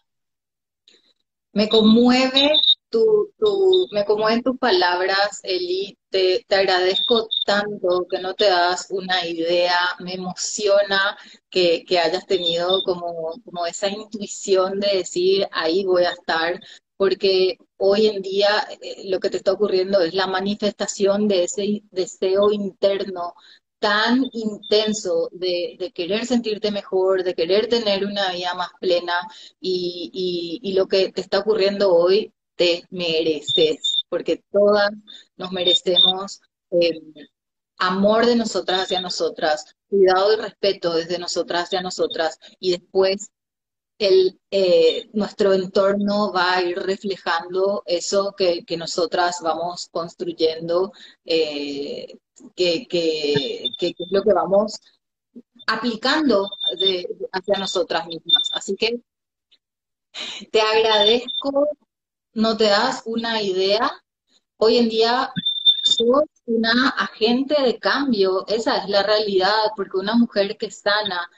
[1.51, 2.53] Me conmueve
[2.89, 5.97] tu, tu, me conmueven tus palabras, Eli.
[6.13, 9.79] Te, agradezco tanto que no te das una idea.
[9.99, 11.17] Me emociona
[11.49, 16.59] que, hayas tenido como, como esa intuición de decir, ahí voy a estar,
[16.97, 21.81] porque hoy en día eh, lo que te está ocurriendo es la manifestación de ese
[21.89, 23.33] deseo interno
[23.79, 29.15] tan intenso de, querer sentirte mejor, de querer tener una vida más plena
[29.59, 34.91] y, lo que te está ocurriendo hoy te mereces, porque todas
[35.37, 36.39] nos merecemos
[36.69, 37.01] eh,
[37.79, 43.31] amor de nosotras hacia nosotras, cuidado y respeto desde nosotras hacia nosotras y después
[43.97, 50.91] el, eh, nuestro entorno va a ir reflejando eso que, nosotras vamos construyendo,
[51.25, 52.05] eh,
[52.55, 52.87] que,
[53.79, 54.79] es lo que vamos
[55.65, 56.51] aplicando
[57.31, 58.51] hacia nosotras mismas.
[58.53, 59.01] Así que
[60.51, 61.67] te agradezco,
[62.33, 64.02] no te das una idea.
[64.65, 65.29] Hoy en día
[65.83, 71.29] sos una agente de cambio, esa es la realidad, porque una mujer que sana,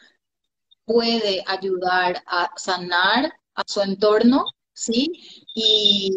[0.86, 5.12] puede ayudar a sanar a su entorno, ¿sí?
[5.56, 6.12] Y,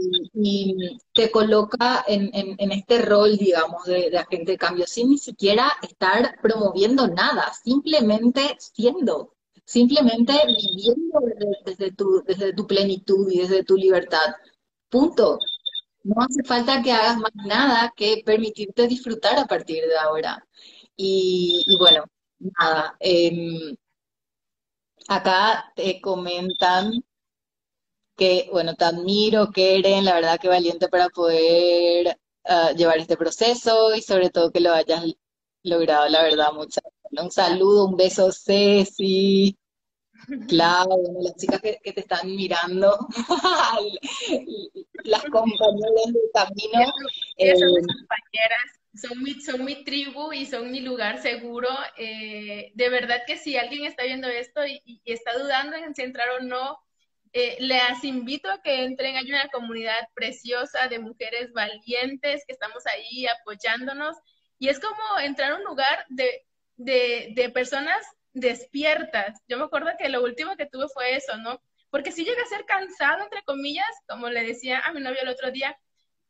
[1.15, 7.09] te coloca en, este rol, digamos, de, agente de cambio, sin ni siquiera estar promoviendo
[7.09, 9.35] nada, simplemente siendo,
[9.65, 11.21] simplemente viviendo
[11.97, 14.35] tu, desde tu plenitud y desde tu libertad.
[14.91, 15.39] Punto.
[16.03, 20.45] No hace falta que hagas más nada que permitirte disfrutar a partir de ahora.
[20.97, 22.05] Y, bueno,
[22.39, 22.97] nada.
[23.01, 23.77] Em,
[25.09, 26.93] Acá te comentan
[28.17, 33.95] que, bueno, te admiro, Keren, la verdad que valiente para poder ah, llevar este proceso
[33.95, 35.05] y sobre todo que lo hayas
[35.63, 39.57] logrado, la verdad, muchas Un saludo, un beso, Ceci,
[40.47, 42.99] Clau, las chicas que, te están mirando,
[45.05, 46.93] las compañeras del camino.
[47.39, 51.69] Eh, compañeras son mi, son mi tribu y son mi lugar seguro.
[51.97, 56.29] Eh, de verdad que si alguien está viendo esto y, está dudando en si entrar
[56.39, 56.79] o no,
[57.33, 59.17] eh, les invito a que entren.
[59.17, 64.17] Hay una comunidad preciosa de mujeres valientes que estamos ahí apoyándonos.
[64.59, 66.45] Y es como entrar a un lugar de,
[66.77, 68.05] de, de personas
[68.41, 69.41] despiertas.
[69.49, 71.61] Yo me acuerdo que lo último que tuve fue eso, ¿no?
[71.91, 75.29] Porque si llega a ser cansado, entre comillas, como le decía a mi novio el
[75.29, 75.79] otro día,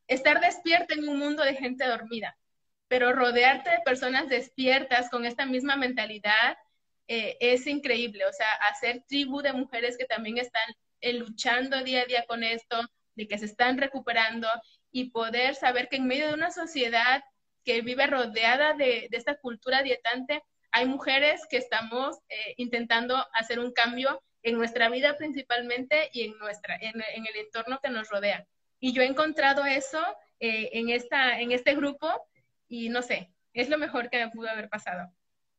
[0.07, 2.37] estar despierta en un mundo de gente dormida
[2.89, 6.57] pero rodearte de personas despiertas con esta misma mentalidad
[7.07, 8.25] eh, es increíble.
[8.25, 10.67] O sea, hacer tribu de mujeres que también están
[10.99, 12.77] eh, luchando día a día con esto,
[13.15, 14.47] de que se están recuperando
[14.91, 17.23] y poder saber que en medio de una sociedad
[17.63, 20.41] que vive rodeada de, esta cultura dietante,
[20.71, 26.37] hay mujeres que estamos eh, intentando hacer un cambio en nuestra vida principalmente y en,
[26.37, 28.47] nuestra, en, el entorno que nos rodea.
[28.79, 29.99] Y yo he encontrado eso
[30.39, 32.07] en, esta, en este grupo
[32.69, 35.11] y no sé, es lo mejor que me pudo haber pasado.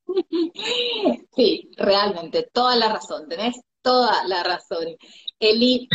[1.36, 4.96] Sí, realmente, toda la razón, tenés toda la razón.
[5.38, 5.88] Eli,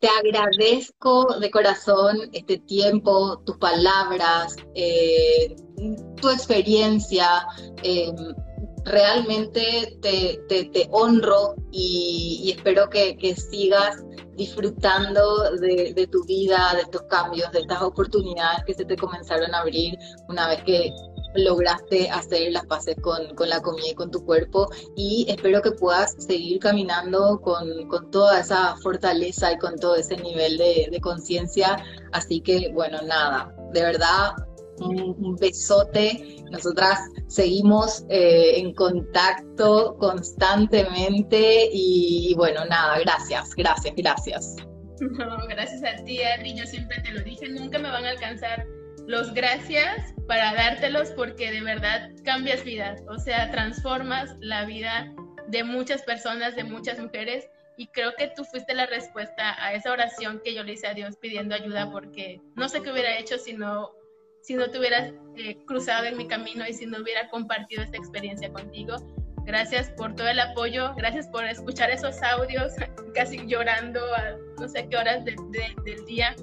[0.00, 5.54] te agradezco de corazón este tiempo, tus palabras, eh,
[6.20, 7.46] tu experiencia.
[7.82, 8.12] Eh,
[8.88, 14.02] realmente te, te, honro y, espero que, que, sigas
[14.34, 19.54] disfrutando de, de, tu vida, de estos cambios, de estas oportunidades que se te comenzaron
[19.54, 20.92] a abrir una vez que
[21.34, 25.72] lograste hacer las paces con, con la comida y con tu cuerpo y espero que
[25.72, 31.00] puedas seguir caminando con, con toda esa fortaleza y con todo ese nivel de, de
[31.00, 31.84] conciencia.
[32.12, 34.32] Así que bueno, nada, de verdad
[34.80, 36.36] un, besote.
[36.50, 44.56] Nosotras seguimos eh, en contacto constantemente y, bueno, nada, gracias, gracias, gracias.
[45.00, 46.56] No, gracias a ti, Adri.
[46.56, 48.66] Yo siempre te lo dije, nunca me van a alcanzar
[49.06, 55.10] los gracias para dártelos porque de verdad cambias vidas, o sea, transformas la vida
[55.48, 57.48] de muchas personas, de muchas mujeres
[57.78, 60.94] y creo que tú fuiste la respuesta a esa oración que yo le hice a
[60.94, 63.92] Dios pidiendo ayuda porque no sé qué hubiera hecho si no
[64.42, 67.96] si no te hubieras eh, cruzado en mi camino y si no hubiera compartido esta
[67.96, 68.96] experiencia contigo.
[69.44, 72.72] Gracias por todo el apoyo, gracias por escuchar esos audios,
[73.14, 75.36] casi llorando a no sé qué horas del
[76.06, 76.34] día.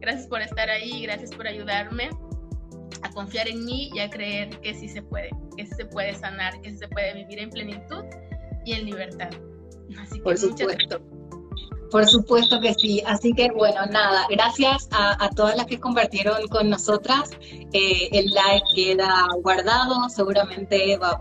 [0.00, 2.10] Gracias por estar ahí, gracias por ayudarme
[3.02, 6.14] a confiar en mí y a creer que sí se puede, que sí se puede
[6.14, 8.04] sanar, que sí se puede vivir en plenitud
[8.64, 9.30] y en libertad.
[9.98, 11.00] Así que por supuesto.
[11.92, 13.02] Por supuesto que sí.
[13.06, 17.30] Así que bueno, nada, gracias a, todas las que compartieron con nosotras.
[17.72, 21.18] Eh, el live queda guardado, seguramente va, a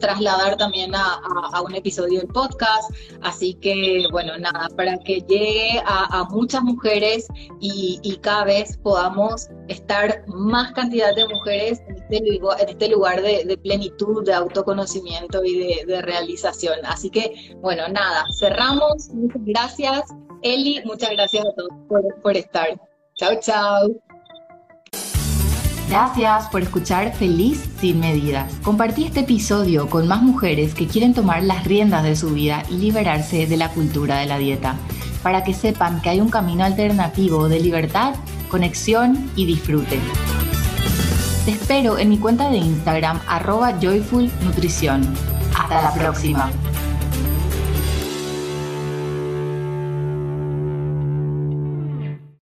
[0.00, 1.20] trasladar también a,
[1.62, 2.90] un episodio del podcast.
[3.22, 7.28] Así que, bueno, nada, para que llegue a, muchas mujeres
[7.60, 14.24] y, cada vez podamos estar más cantidad de mujeres en este lugar, este de, plenitud,
[14.24, 16.78] de autoconocimiento y de, realización.
[16.84, 19.08] Así que, bueno, nada, cerramos.
[19.10, 20.02] Muchas gracias.
[20.42, 22.80] Eli, muchas gracias a todos por estar.
[23.16, 24.09] Chao, chao.
[25.90, 28.54] Gracias por escuchar Feliz sin medidas.
[28.62, 32.74] Compartí este episodio con más mujeres que quieren tomar las riendas de su vida y
[32.74, 34.76] liberarse de la cultura de la dieta,
[35.24, 38.14] para que sepan que hay un camino alternativo de libertad,
[38.48, 39.98] conexión y disfrute.
[41.44, 45.02] Te espero en mi cuenta de Instagram arroba joyfulnutrición.
[45.58, 46.52] Hasta la próxima.